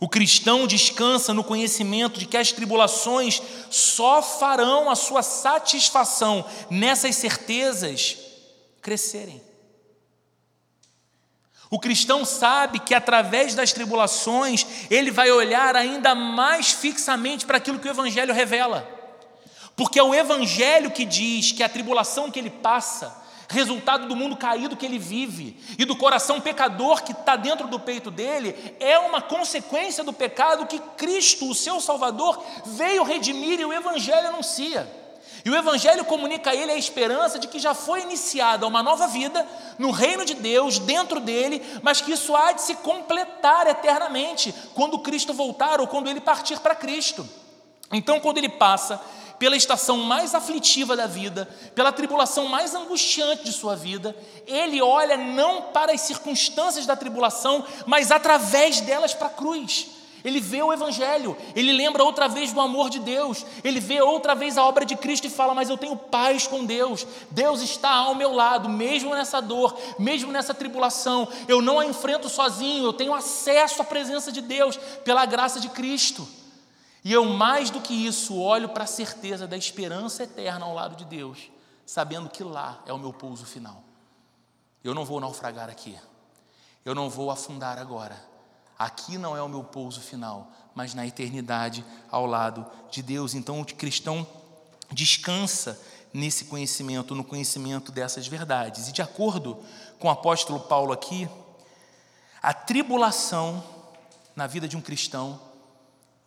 [0.00, 7.16] O cristão descansa no conhecimento de que as tribulações só farão a sua satisfação nessas
[7.16, 8.16] certezas
[8.80, 9.42] crescerem.
[11.70, 17.78] O cristão sabe que através das tribulações ele vai olhar ainda mais fixamente para aquilo
[17.78, 18.88] que o Evangelho revela,
[19.78, 23.16] porque é o Evangelho que diz que a tribulação que ele passa
[23.48, 27.78] resultado do mundo caído que ele vive e do coração pecador que está dentro do
[27.78, 33.64] peito dele, é uma consequência do pecado que Cristo, o seu Salvador, veio redimir e
[33.64, 34.86] o Evangelho anuncia.
[35.44, 39.06] E o Evangelho comunica a ele a esperança de que já foi iniciada uma nova
[39.06, 39.46] vida
[39.78, 44.98] no reino de Deus, dentro dele, mas que isso há de se completar eternamente quando
[44.98, 47.26] Cristo voltar ou quando ele partir para Cristo.
[47.92, 49.00] Então, quando ele passa
[49.38, 55.16] pela estação mais aflitiva da vida, pela tribulação mais angustiante de sua vida, ele olha
[55.16, 59.86] não para as circunstâncias da tribulação, mas através delas para a cruz.
[60.24, 64.34] Ele vê o Evangelho, ele lembra outra vez do amor de Deus, ele vê outra
[64.34, 67.90] vez a obra de Cristo e fala: Mas eu tenho paz com Deus, Deus está
[67.90, 72.92] ao meu lado, mesmo nessa dor, mesmo nessa tribulação, eu não a enfrento sozinho, eu
[72.92, 76.26] tenho acesso à presença de Deus pela graça de Cristo.
[77.04, 80.96] E eu, mais do que isso, olho para a certeza da esperança eterna ao lado
[80.96, 81.50] de Deus,
[81.86, 83.82] sabendo que lá é o meu pouso final.
[84.82, 85.98] Eu não vou naufragar aqui,
[86.84, 88.28] eu não vou afundar agora.
[88.78, 93.34] Aqui não é o meu pouso final, mas na eternidade ao lado de Deus.
[93.34, 94.26] Então o cristão
[94.92, 95.80] descansa
[96.12, 98.88] nesse conhecimento, no conhecimento dessas verdades.
[98.88, 99.62] E de acordo
[99.98, 101.28] com o apóstolo Paulo aqui,
[102.40, 103.62] a tribulação
[104.36, 105.40] na vida de um cristão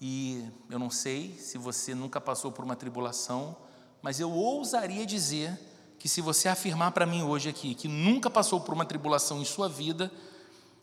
[0.04, 3.56] e eu não sei se você nunca passou por uma tribulação,
[4.02, 5.58] mas eu ousaria dizer
[6.00, 9.46] que se você afirmar para mim hoje aqui que nunca passou por uma tribulação em
[9.46, 10.12] sua vida,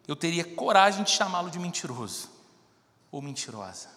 [0.07, 2.31] eu teria coragem de chamá-lo de mentiroso
[3.11, 3.88] ou mentirosa.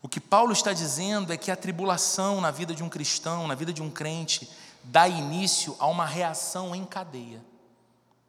[0.00, 3.56] O que Paulo está dizendo é que a tribulação na vida de um cristão, na
[3.56, 4.48] vida de um crente,
[4.84, 7.44] dá início a uma reação em cadeia.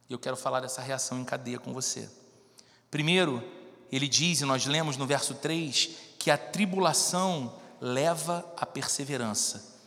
[0.10, 2.10] E eu quero falar dessa reação em cadeia com você.
[2.89, 3.59] Primeiro,
[3.91, 9.78] ele diz, e nós lemos no verso 3, que a tribulação leva à perseverança.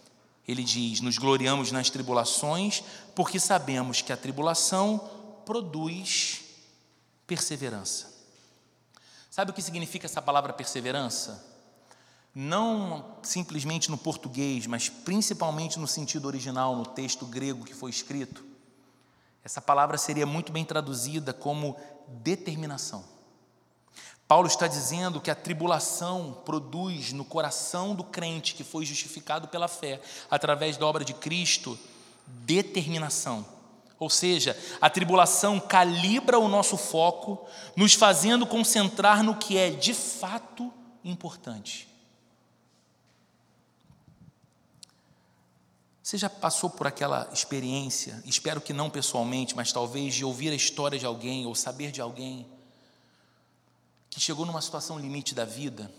[0.46, 2.82] Ele diz: Nos gloriamos nas tribulações,
[3.14, 4.98] porque sabemos que a tribulação
[5.44, 6.40] produz
[7.26, 8.12] perseverança.
[9.30, 11.50] Sabe o que significa essa palavra perseverança?
[12.34, 18.44] Não simplesmente no português, mas principalmente no sentido original, no texto grego que foi escrito.
[19.44, 21.76] Essa palavra seria muito bem traduzida como
[22.08, 23.04] determinação.
[24.26, 29.68] Paulo está dizendo que a tribulação produz no coração do crente que foi justificado pela
[29.68, 31.78] fé, através da obra de Cristo,
[32.26, 33.44] determinação.
[33.98, 39.94] Ou seja, a tribulação calibra o nosso foco, nos fazendo concentrar no que é de
[39.94, 40.72] fato
[41.04, 41.88] importante.
[46.02, 50.54] Você já passou por aquela experiência, espero que não pessoalmente, mas talvez de ouvir a
[50.54, 52.44] história de alguém ou saber de alguém
[54.12, 55.90] que chegou numa situação limite da vida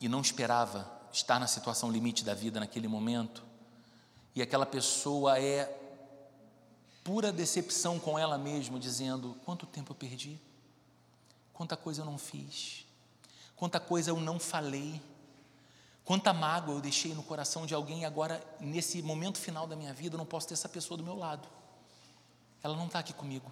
[0.00, 3.44] e não esperava estar na situação limite da vida naquele momento,
[4.34, 5.64] e aquela pessoa é
[7.04, 10.40] pura decepção com ela mesma, dizendo: quanto tempo eu perdi,
[11.52, 12.84] quanta coisa eu não fiz,
[13.54, 15.00] quanta coisa eu não falei,
[16.04, 19.94] Quanta mágoa eu deixei no coração de alguém e agora, nesse momento final da minha
[19.94, 21.48] vida, eu não posso ter essa pessoa do meu lado.
[22.62, 23.50] Ela não está aqui comigo.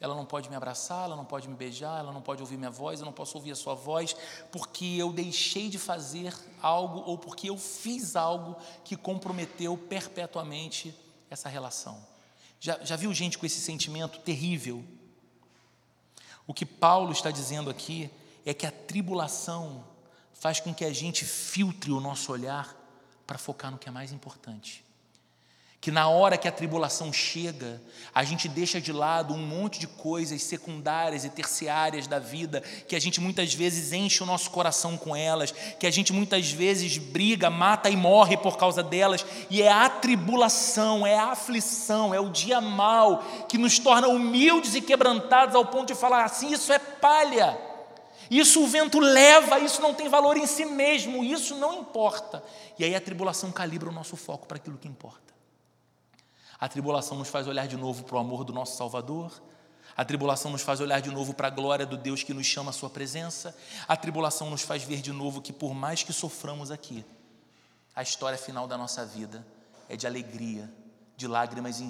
[0.00, 2.70] Ela não pode me abraçar, ela não pode me beijar, ela não pode ouvir minha
[2.70, 4.16] voz, eu não posso ouvir a sua voz,
[4.50, 10.94] porque eu deixei de fazer algo ou porque eu fiz algo que comprometeu perpetuamente
[11.28, 12.02] essa relação.
[12.58, 14.82] Já, já viu gente com esse sentimento terrível?
[16.46, 18.10] O que Paulo está dizendo aqui
[18.46, 19.84] é que a tribulação
[20.32, 22.74] faz com que a gente filtre o nosso olhar
[23.26, 24.82] para focar no que é mais importante
[25.80, 27.80] que na hora que a tribulação chega,
[28.14, 32.94] a gente deixa de lado um monte de coisas secundárias e terciárias da vida, que
[32.94, 36.98] a gente muitas vezes enche o nosso coração com elas, que a gente muitas vezes
[36.98, 42.20] briga, mata e morre por causa delas, e é a tribulação, é a aflição, é
[42.20, 46.70] o dia mal que nos torna humildes e quebrantados ao ponto de falar assim: isso
[46.72, 47.58] é palha.
[48.30, 52.44] Isso o vento leva, isso não tem valor em si mesmo, isso não importa.
[52.78, 55.29] E aí a tribulação calibra o nosso foco para aquilo que importa.
[56.60, 59.32] A tribulação nos faz olhar de novo para o amor do nosso Salvador.
[59.96, 62.68] A tribulação nos faz olhar de novo para a glória do Deus que nos chama
[62.68, 63.56] à Sua presença.
[63.88, 67.04] A tribulação nos faz ver de novo que, por mais que soframos aqui,
[67.96, 69.44] a história final da nossa vida
[69.88, 70.70] é de alegria,
[71.16, 71.82] de lágrimas,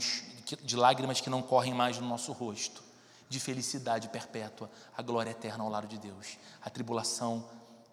[0.63, 2.83] de lágrimas que não correm mais no nosso rosto,
[3.29, 6.39] de felicidade perpétua, a glória eterna ao lado de Deus.
[6.63, 7.45] A tribulação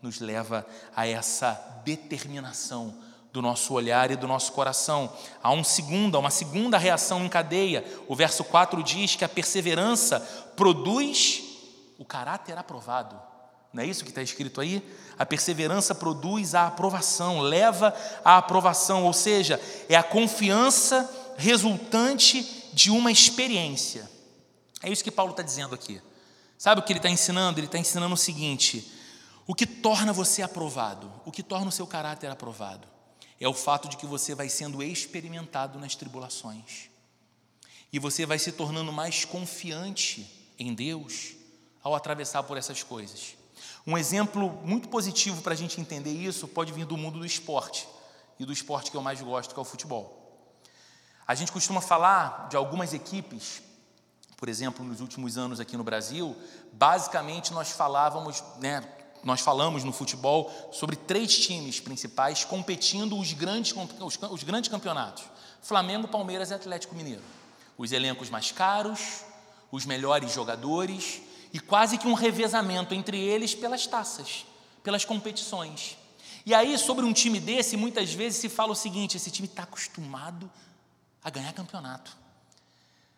[0.01, 0.65] nos leva
[0.95, 1.53] a essa
[1.83, 2.95] determinação
[3.31, 5.11] do nosso olhar e do nosso coração.
[5.41, 7.85] Há um segundo, uma segunda reação em cadeia.
[8.07, 10.19] O verso 4 diz que a perseverança
[10.55, 11.43] produz
[11.97, 13.19] o caráter aprovado.
[13.73, 14.81] Não é isso que está escrito aí?
[15.19, 22.89] A perseverança produz a aprovação, leva à aprovação, ou seja, é a confiança resultante de
[22.89, 24.09] uma experiência.
[24.81, 26.01] É isso que Paulo está dizendo aqui.
[26.57, 27.59] Sabe o que ele está ensinando?
[27.59, 28.91] Ele está ensinando o seguinte:
[29.45, 32.96] o que torna você aprovado, o que torna o seu caráter aprovado
[33.39, 36.89] é o fato de que você vai sendo experimentado nas tribulações.
[37.91, 41.33] E você vai se tornando mais confiante em Deus
[41.83, 43.35] ao atravessar por essas coisas.
[43.85, 47.87] Um exemplo muito positivo para a gente entender isso pode vir do mundo do esporte
[48.39, 50.17] e do esporte que eu mais gosto, que é o futebol.
[51.25, 53.61] A gente costuma falar de algumas equipes,
[54.35, 56.35] por exemplo, nos últimos anos aqui no Brasil,
[56.73, 58.81] basicamente nós falávamos, né,
[59.23, 63.73] nós falamos no futebol sobre três times principais competindo os grandes,
[64.31, 65.23] os grandes campeonatos:
[65.61, 67.23] Flamengo, Palmeiras e Atlético Mineiro.
[67.77, 69.23] Os elencos mais caros,
[69.71, 71.21] os melhores jogadores
[71.53, 74.45] e quase que um revezamento entre eles pelas taças,
[74.83, 75.97] pelas competições.
[76.45, 79.63] E aí, sobre um time desse, muitas vezes se fala o seguinte: esse time está
[79.63, 80.49] acostumado
[81.23, 82.15] a ganhar campeonato.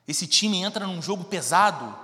[0.08, 1.96] Esse time entra num jogo pesado,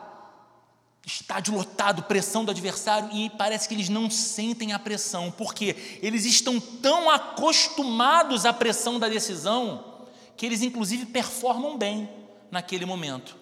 [1.05, 6.25] estádio lotado, pressão do adversário, e parece que eles não sentem a pressão, porque eles
[6.25, 12.09] estão tão acostumados à pressão da decisão que eles, inclusive, performam bem
[12.49, 13.37] naquele momento.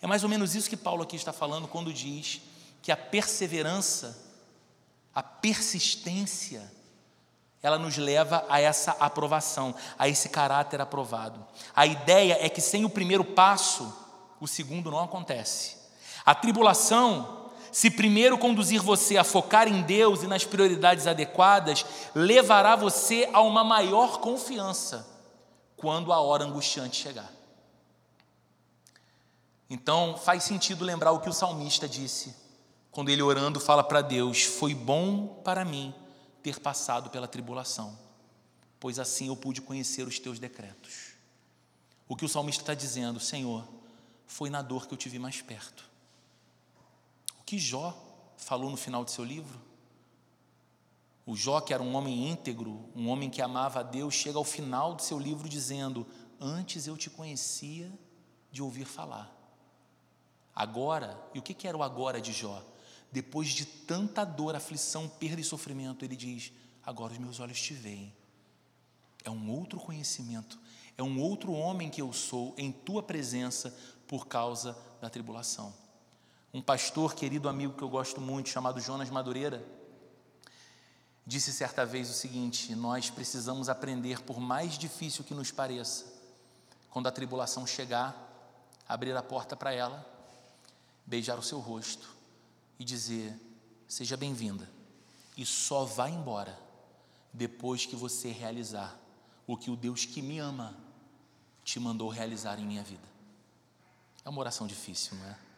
[0.00, 2.40] É mais ou menos isso que Paulo aqui está falando quando diz
[2.80, 4.18] que a perseverança,
[5.14, 6.72] a persistência,
[7.62, 11.44] ela nos leva a essa aprovação, a esse caráter aprovado.
[11.74, 13.94] A ideia é que sem o primeiro passo,
[14.40, 15.79] o segundo não acontece.
[16.24, 22.76] A tribulação, se primeiro conduzir você a focar em Deus e nas prioridades adequadas, levará
[22.76, 25.06] você a uma maior confiança
[25.76, 27.30] quando a hora angustiante chegar.
[29.68, 32.34] Então, faz sentido lembrar o que o salmista disse,
[32.90, 35.94] quando ele orando fala para Deus: Foi bom para mim
[36.42, 37.96] ter passado pela tribulação,
[38.80, 41.14] pois assim eu pude conhecer os teus decretos.
[42.08, 43.64] O que o salmista está dizendo, Senhor,
[44.26, 45.89] foi na dor que eu te vi mais perto
[47.50, 47.92] que Jó
[48.36, 49.60] falou no final de seu livro?
[51.26, 54.44] O Jó, que era um homem íntegro, um homem que amava a Deus, chega ao
[54.44, 56.06] final de seu livro dizendo:
[56.40, 57.92] Antes eu te conhecia
[58.52, 59.36] de ouvir falar.
[60.54, 62.64] Agora, e o que era o agora de Jó?
[63.10, 66.52] Depois de tanta dor, aflição, perda e sofrimento, ele diz:
[66.86, 68.14] Agora os meus olhos te veem.
[69.24, 70.56] É um outro conhecimento,
[70.96, 73.76] é um outro homem que eu sou em tua presença
[74.06, 75.89] por causa da tribulação.
[76.52, 79.64] Um pastor, querido amigo que eu gosto muito, chamado Jonas Madureira,
[81.24, 86.06] disse certa vez o seguinte: Nós precisamos aprender, por mais difícil que nos pareça,
[86.90, 88.16] quando a tribulação chegar,
[88.88, 90.04] abrir a porta para ela,
[91.06, 92.08] beijar o seu rosto
[92.80, 93.32] e dizer:
[93.86, 94.68] Seja bem-vinda,
[95.36, 96.58] e só vá embora
[97.32, 98.98] depois que você realizar
[99.46, 100.76] o que o Deus que me ama
[101.62, 103.08] te mandou realizar em minha vida.
[104.24, 105.49] É uma oração difícil, não é?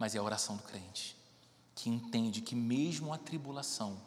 [0.00, 1.14] Mas é a oração do crente,
[1.74, 3.98] que entende que mesmo a tribulação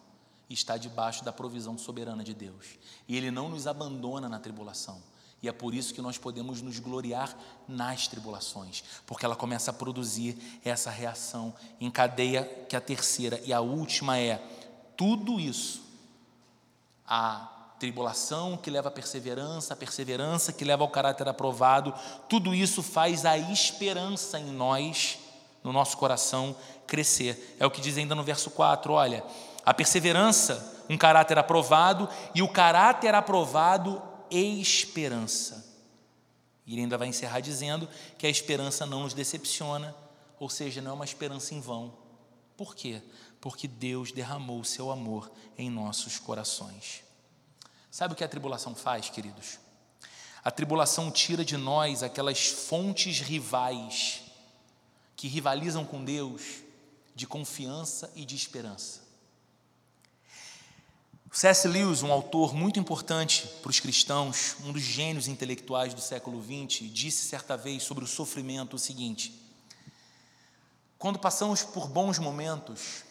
[0.50, 2.80] está debaixo da provisão soberana de Deus.
[3.08, 5.02] E Ele não nos abandona na tribulação.
[5.42, 7.38] E é por isso que nós podemos nos gloriar
[7.68, 10.36] nas tribulações, porque ela começa a produzir
[10.66, 14.38] essa reação em cadeia, que a terceira e a última é
[14.98, 15.84] tudo isso,
[17.06, 21.94] a tribulação que leva à perseverança, a perseverança que leva ao caráter aprovado,
[22.30, 25.20] tudo isso faz a esperança em nós,
[25.64, 26.56] no nosso coração,
[26.86, 27.56] crescer.
[27.60, 29.24] É o que diz ainda no verso 4, olha,
[29.66, 35.74] a perseverança, um caráter aprovado, e o caráter aprovado, esperança.
[36.66, 37.88] E ele ainda vai encerrar dizendo
[38.18, 39.96] que a esperança não nos decepciona,
[40.40, 41.94] ou seja, não é uma esperança em vão.
[42.58, 43.02] Por quê?
[43.40, 47.04] Porque Deus derramou o seu amor em nossos corações.
[47.92, 49.60] Sabe o que a tribulação faz, queridos?
[50.44, 54.23] A tribulação tira de nós aquelas fontes rivais
[55.24, 56.42] que rivalizam com Deus
[57.16, 59.00] de confiança e de esperança.
[61.32, 61.66] C.S.
[61.66, 66.92] Lewis, um autor muito importante para os cristãos, um dos gênios intelectuais do século XX,
[66.92, 69.34] disse certa vez sobre o sofrimento o seguinte:
[71.00, 73.06] quando passamos por bons momentos,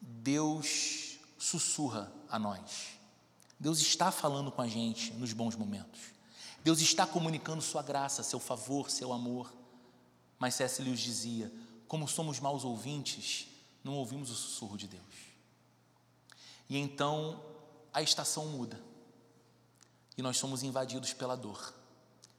[0.00, 2.90] Deus sussurra a nós.
[3.58, 6.02] Deus está falando com a gente nos bons momentos.
[6.62, 9.58] Deus está comunicando sua graça, seu favor, seu amor.
[10.40, 10.82] Mas C.S.
[10.82, 11.52] Lewis dizia:
[11.86, 13.46] como somos maus ouvintes,
[13.84, 15.30] não ouvimos o sussurro de Deus.
[16.68, 17.44] E então
[17.92, 18.80] a estação muda.
[20.16, 21.74] E nós somos invadidos pela dor,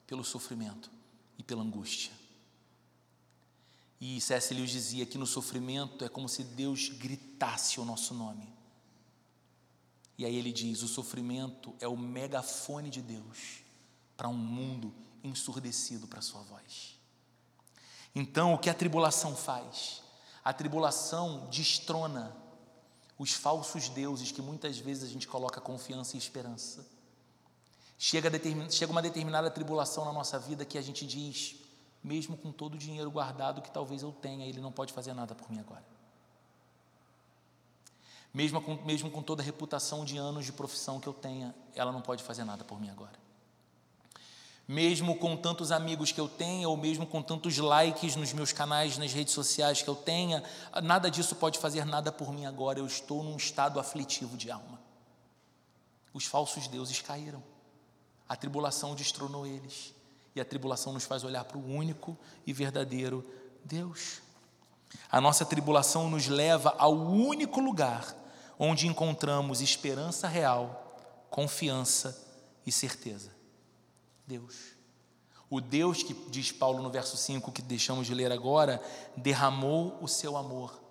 [0.08, 0.92] pelo sofrimento
[1.38, 2.12] e pela angústia.
[4.00, 4.52] E C.S.
[4.54, 8.52] Lewis dizia que no sofrimento é como se Deus gritasse o nosso nome.
[10.18, 13.62] E aí ele diz: o sofrimento é o megafone de Deus
[14.18, 14.92] para um mundo
[15.24, 17.01] ensurdecido para a sua voz.
[18.14, 20.02] Então, o que a tribulação faz?
[20.44, 22.36] A tribulação destrona
[23.18, 26.86] os falsos deuses que muitas vezes a gente coloca confiança e esperança.
[27.98, 28.32] Chega,
[28.70, 31.56] chega uma determinada tribulação na nossa vida que a gente diz,
[32.04, 35.36] mesmo com todo o dinheiro guardado que talvez eu tenha, ele não pode fazer nada
[35.36, 35.86] por mim agora.
[38.34, 41.92] Mesmo com, mesmo com toda a reputação de anos de profissão que eu tenha, ela
[41.92, 43.22] não pode fazer nada por mim agora
[44.72, 48.98] mesmo com tantos amigos que eu tenha, ou mesmo com tantos likes nos meus canais,
[48.98, 50.42] nas redes sociais que eu tenha,
[50.82, 54.80] nada disso pode fazer nada por mim agora, eu estou num estado aflitivo de alma.
[56.14, 57.44] Os falsos deuses caíram,
[58.30, 59.94] a tribulação destronou eles,
[60.34, 62.18] e a tribulação nos faz olhar para o único
[62.48, 63.30] e verdadeiro
[63.66, 64.22] Deus.
[65.12, 68.16] A nossa tribulação nos leva ao único lugar
[68.58, 70.98] onde encontramos esperança real,
[71.30, 72.26] confiança
[72.66, 73.41] e certeza.
[74.32, 74.56] Deus.
[75.50, 78.82] O Deus que, diz Paulo no verso 5, que deixamos de ler agora,
[79.18, 80.82] derramou o seu amor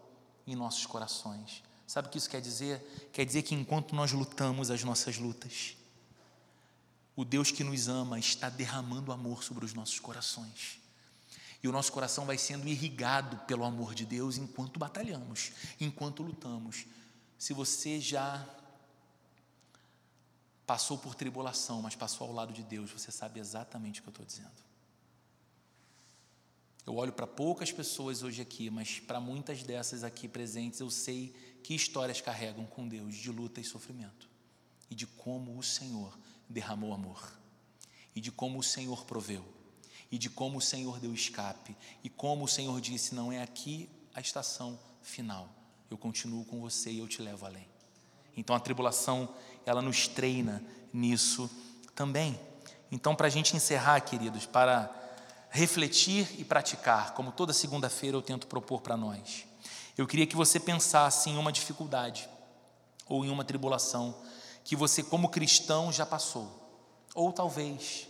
[0.46, 1.62] em nossos corações.
[1.86, 3.10] Sabe o que isso quer dizer?
[3.12, 5.76] Quer dizer que enquanto nós lutamos as nossas lutas,
[7.16, 10.78] o Deus que nos ama está derramando amor sobre os nossos corações.
[11.62, 16.84] E o nosso coração vai sendo irrigado pelo amor de Deus enquanto batalhamos, enquanto lutamos.
[17.38, 18.46] Se você já
[20.70, 24.12] passou por tribulação, mas passou ao lado de Deus, você sabe exatamente o que eu
[24.12, 24.52] estou dizendo.
[26.86, 31.34] Eu olho para poucas pessoas hoje aqui, mas para muitas dessas aqui presentes, eu sei
[31.64, 34.30] que histórias carregam com Deus de luta e sofrimento,
[34.88, 36.16] e de como o Senhor
[36.48, 37.36] derramou amor,
[38.14, 39.44] e de como o Senhor proveu,
[40.08, 43.90] e de como o Senhor deu escape, e como o Senhor disse: não é aqui
[44.14, 45.52] a estação final,
[45.90, 47.68] eu continuo com você e eu te levo além.
[48.36, 51.50] Então a tribulação ela nos treina nisso
[51.94, 52.38] também.
[52.90, 54.90] Então, para a gente encerrar, queridos, para
[55.50, 59.46] refletir e praticar, como toda segunda-feira eu tento propor para nós,
[59.96, 62.28] eu queria que você pensasse em uma dificuldade
[63.06, 64.14] ou em uma tribulação
[64.64, 66.48] que você, como cristão, já passou,
[67.14, 68.08] ou talvez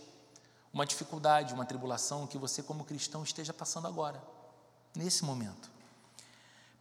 [0.73, 4.21] uma dificuldade, uma tribulação que você, como cristão, esteja passando agora,
[4.95, 5.69] nesse momento.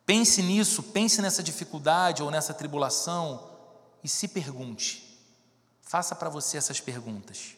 [0.07, 3.50] Pense nisso, pense nessa dificuldade ou nessa tribulação
[4.03, 5.19] e se pergunte,
[5.83, 7.57] faça para você essas perguntas.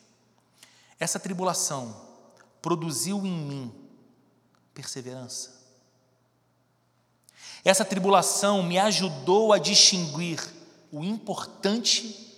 [0.98, 1.94] Essa tribulação
[2.60, 3.74] produziu em mim
[4.74, 5.60] perseverança?
[7.64, 10.40] Essa tribulação me ajudou a distinguir
[10.90, 12.32] o importante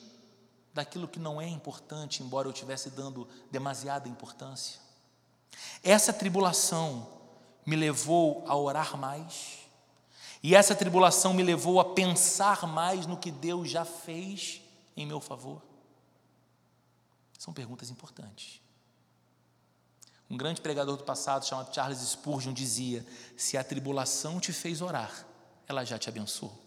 [0.73, 4.81] daquilo que não é importante, embora eu estivesse dando demasiada importância.
[5.83, 7.09] Essa tribulação
[7.65, 9.61] me levou a orar mais,
[10.45, 14.61] e essa tribulação me levou a pensar mais no que Deus já fez
[14.95, 15.63] em meu favor?
[17.39, 18.61] São perguntas importantes.
[20.29, 23.07] Um grande pregador do passado, chamado Charles Spurgeon, dizia:
[23.39, 25.27] Se a tribulação te fez orar,
[25.67, 26.63] ela já te abençoou.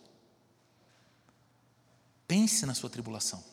[2.27, 3.43] Pense na sua tribulação.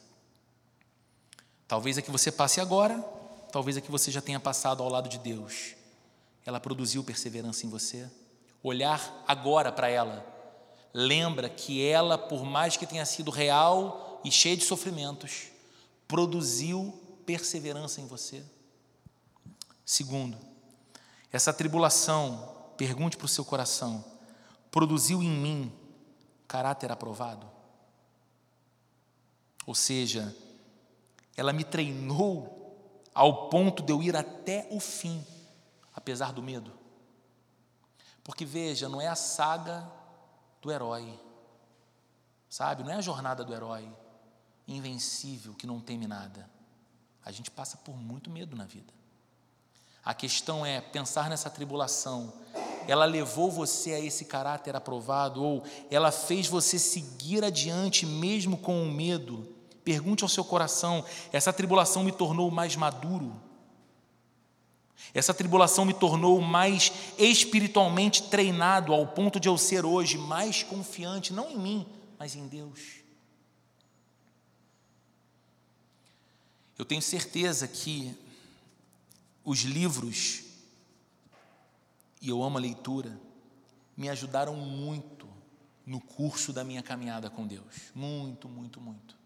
[1.68, 2.98] Talvez a que você passe agora,
[3.52, 5.74] talvez a que você já tenha passado ao lado de Deus.
[6.46, 8.10] Ela produziu perseverança em você.
[8.64, 10.24] Olhar agora para ela,
[10.94, 15.48] lembra que ela, por mais que tenha sido real e cheia de sofrimentos,
[16.08, 18.42] produziu perseverança em você.
[19.84, 20.38] Segundo,
[21.30, 24.02] essa tribulação, pergunte para o seu coração,
[24.70, 25.72] produziu em mim
[26.48, 27.46] caráter aprovado?
[29.66, 30.34] Ou seja,
[31.36, 32.80] ela me treinou
[33.14, 35.22] ao ponto de eu ir até o fim,
[35.94, 36.83] apesar do medo.
[38.24, 39.86] Porque veja, não é a saga
[40.62, 41.20] do herói,
[42.48, 42.82] sabe?
[42.82, 43.86] Não é a jornada do herói
[44.66, 46.48] invencível que não teme nada.
[47.22, 48.92] A gente passa por muito medo na vida.
[50.02, 52.32] A questão é pensar nessa tribulação.
[52.86, 58.82] Ela levou você a esse caráter aprovado ou ela fez você seguir adiante mesmo com
[58.82, 59.48] o medo?
[59.82, 63.34] Pergunte ao seu coração: essa tribulação me tornou mais maduro?
[65.12, 71.32] Essa tribulação me tornou mais espiritualmente treinado ao ponto de eu ser hoje mais confiante,
[71.32, 71.86] não em mim,
[72.18, 72.80] mas em Deus.
[76.76, 78.16] Eu tenho certeza que
[79.44, 80.42] os livros,
[82.20, 83.16] e eu amo a leitura,
[83.96, 85.28] me ajudaram muito
[85.86, 87.92] no curso da minha caminhada com Deus.
[87.94, 89.16] Muito, muito, muito.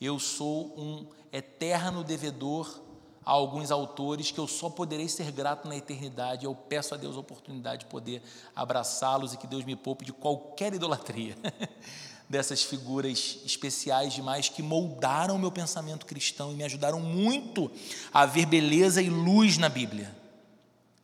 [0.00, 2.85] Eu sou um eterno devedor
[3.26, 6.44] a alguns autores que eu só poderei ser grato na eternidade.
[6.46, 8.22] Eu peço a Deus a oportunidade de poder
[8.54, 11.36] abraçá-los e que Deus me poupe de qualquer idolatria
[12.30, 17.68] dessas figuras especiais demais que moldaram o meu pensamento cristão e me ajudaram muito
[18.14, 20.16] a ver beleza e luz na Bíblia.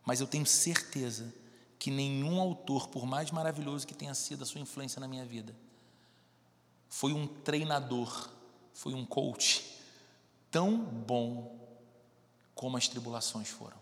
[0.05, 1.33] Mas eu tenho certeza
[1.77, 5.53] que nenhum autor, por mais maravilhoso que tenha sido a sua influência na minha vida,
[6.87, 8.29] foi um treinador,
[8.73, 9.65] foi um coach
[10.49, 11.62] tão bom
[12.55, 13.77] como as tribulações foram.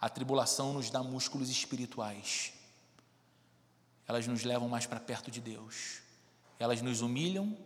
[0.00, 2.52] A tribulação nos dá músculos espirituais.
[4.06, 6.02] Elas nos levam mais para perto de Deus.
[6.58, 7.56] Elas nos humilham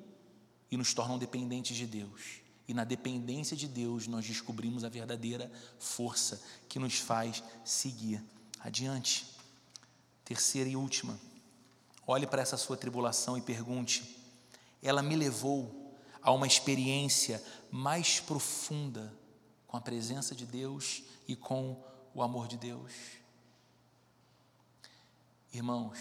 [0.70, 2.40] e nos tornam dependentes de Deus.
[2.68, 8.22] E na dependência de Deus nós descobrimos a verdadeira força que nos faz seguir
[8.60, 9.26] adiante.
[10.24, 11.18] Terceira e última.
[12.06, 14.16] Olhe para essa sua tribulação e pergunte:
[14.82, 19.12] ela me levou a uma experiência mais profunda
[19.68, 21.80] com a presença de Deus e com
[22.12, 22.92] o amor de Deus?
[25.52, 25.98] Irmãos,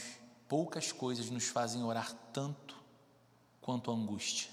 [0.47, 2.75] poucas coisas nos fazem orar tanto
[3.61, 4.49] quanto a angústia,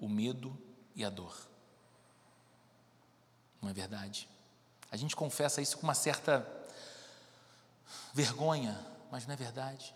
[0.00, 0.56] o medo
[0.96, 1.36] e a dor.
[3.60, 4.28] Não é verdade?
[4.90, 6.46] A gente confessa isso com uma certa
[8.12, 8.78] vergonha,
[9.10, 9.94] mas não é verdade.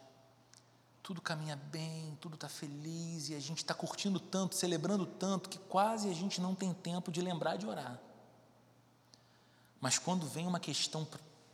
[1.09, 5.57] Tudo caminha bem, tudo está feliz e a gente está curtindo tanto, celebrando tanto, que
[5.57, 7.99] quase a gente não tem tempo de lembrar de orar.
[9.81, 11.09] Mas quando vem uma questão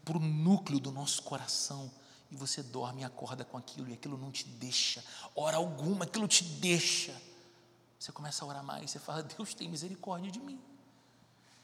[0.05, 1.89] para o núcleo do nosso coração,
[2.33, 5.05] e você dorme e acorda com aquilo, e aquilo não te deixa,
[5.37, 7.15] hora alguma, aquilo te deixa.
[7.97, 10.61] Você começa a orar mais, você fala: Deus tem misericórdia de mim.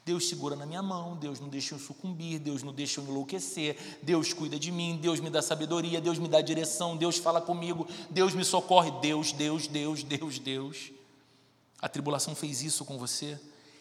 [0.05, 3.77] Deus segura na minha mão, Deus não deixa eu sucumbir, Deus não deixa eu enlouquecer,
[4.03, 7.87] Deus cuida de mim, Deus me dá sabedoria, Deus me dá direção, Deus fala comigo,
[8.09, 10.93] Deus me socorre, Deus, Deus, Deus, Deus, Deus.
[11.81, 13.39] A tribulação fez isso com você,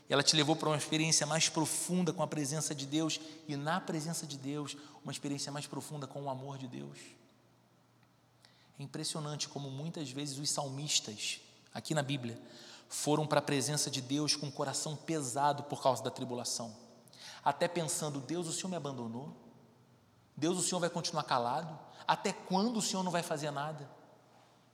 [0.10, 3.80] ela te levou para uma experiência mais profunda com a presença de Deus e na
[3.80, 6.98] presença de Deus, uma experiência mais profunda com o amor de Deus.
[8.80, 11.42] É impressionante como muitas vezes os salmistas,
[11.74, 12.40] aqui na Bíblia,
[12.90, 16.76] foram para a presença de Deus com o coração pesado por causa da tribulação,
[17.46, 19.32] até pensando: Deus, o Senhor me abandonou?
[20.36, 21.78] Deus, o Senhor vai continuar calado?
[22.08, 23.88] Até quando o Senhor não vai fazer nada?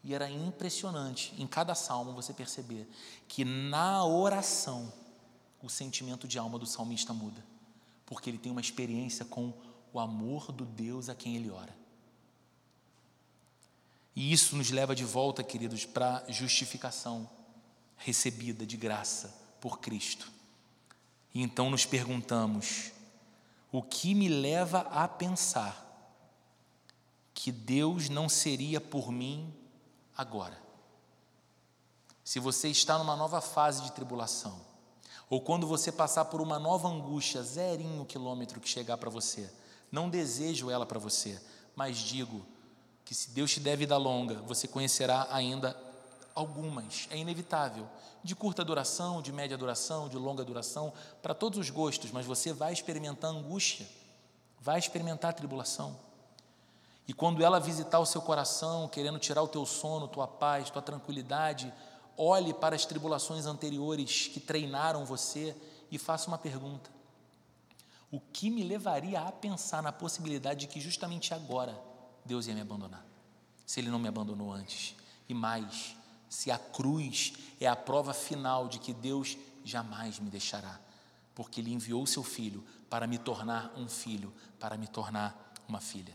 [0.03, 2.87] E era impressionante em cada salmo você perceber
[3.27, 4.93] que na oração
[5.61, 7.43] o sentimento de alma do salmista muda,
[8.05, 9.51] porque ele tem uma experiência com
[9.91, 11.75] o amor do Deus a quem ele ora.
[14.15, 17.29] E isso nos leva de volta, queridos, para a justificação
[17.97, 20.31] recebida de graça por Cristo.
[21.33, 22.91] E então nos perguntamos:
[23.71, 25.83] o que me leva a pensar
[27.33, 29.53] que Deus não seria por mim
[30.15, 30.57] agora?
[32.23, 34.59] Se você está numa nova fase de tribulação,
[35.29, 39.51] ou quando você passar por uma nova angústia, zerinho quilômetro que chegar para você,
[39.91, 41.41] não desejo ela para você,
[41.75, 42.45] mas digo
[43.03, 45.79] que se Deus te der vida longa, você conhecerá ainda
[46.35, 47.87] algumas, é inevitável,
[48.21, 52.51] de curta duração, de média duração, de longa duração, para todos os gostos, mas você
[52.51, 53.87] vai experimentar angústia,
[54.59, 55.97] vai experimentar tribulação.
[57.07, 60.81] E quando ela visitar o seu coração, querendo tirar o teu sono, tua paz, tua
[60.81, 61.71] tranquilidade,
[62.17, 65.55] olhe para as tribulações anteriores que treinaram você
[65.91, 66.89] e faça uma pergunta:
[68.11, 71.79] O que me levaria a pensar na possibilidade de que justamente agora
[72.25, 73.05] Deus ia me abandonar?
[73.67, 74.95] Se Ele não me abandonou antes.
[75.29, 75.95] E mais,
[76.35, 77.31] se a cruz
[77.61, 80.77] é a prova final de que Deus jamais me deixará,
[81.33, 86.13] porque Ele enviou seu filho para me tornar um filho, para me tornar uma filha.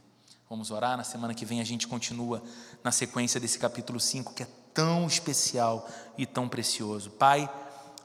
[0.48, 0.94] Vamos orar.
[0.98, 2.42] Na semana que vem a gente continua
[2.84, 7.10] na sequência desse capítulo 5, que é tão especial e tão precioso.
[7.12, 7.50] Pai,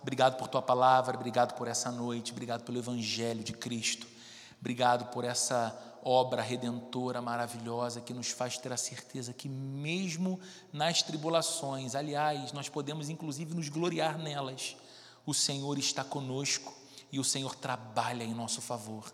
[0.01, 4.07] obrigado por tua palavra, obrigado por essa noite, obrigado pelo Evangelho de Cristo,
[4.61, 5.77] obrigado por essa
[6.07, 10.39] obra redentora maravilhosa que nos faz ter a certeza que, mesmo
[10.71, 14.77] nas tribulações, aliás, nós podemos inclusive nos gloriar nelas,
[15.25, 16.71] o Senhor está conosco
[17.11, 19.11] e o Senhor trabalha em nosso favor.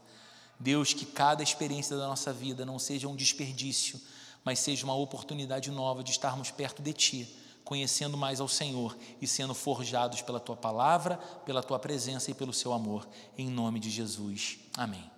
[0.59, 3.99] Deus, que cada experiência da nossa vida não seja um desperdício,
[4.43, 9.27] mas seja uma oportunidade nova de estarmos perto de Ti, conhecendo mais ao Senhor e
[9.27, 13.07] sendo forjados pela Tua palavra, pela Tua presença e pelo Seu amor.
[13.37, 14.59] Em nome de Jesus.
[14.75, 15.10] Amém.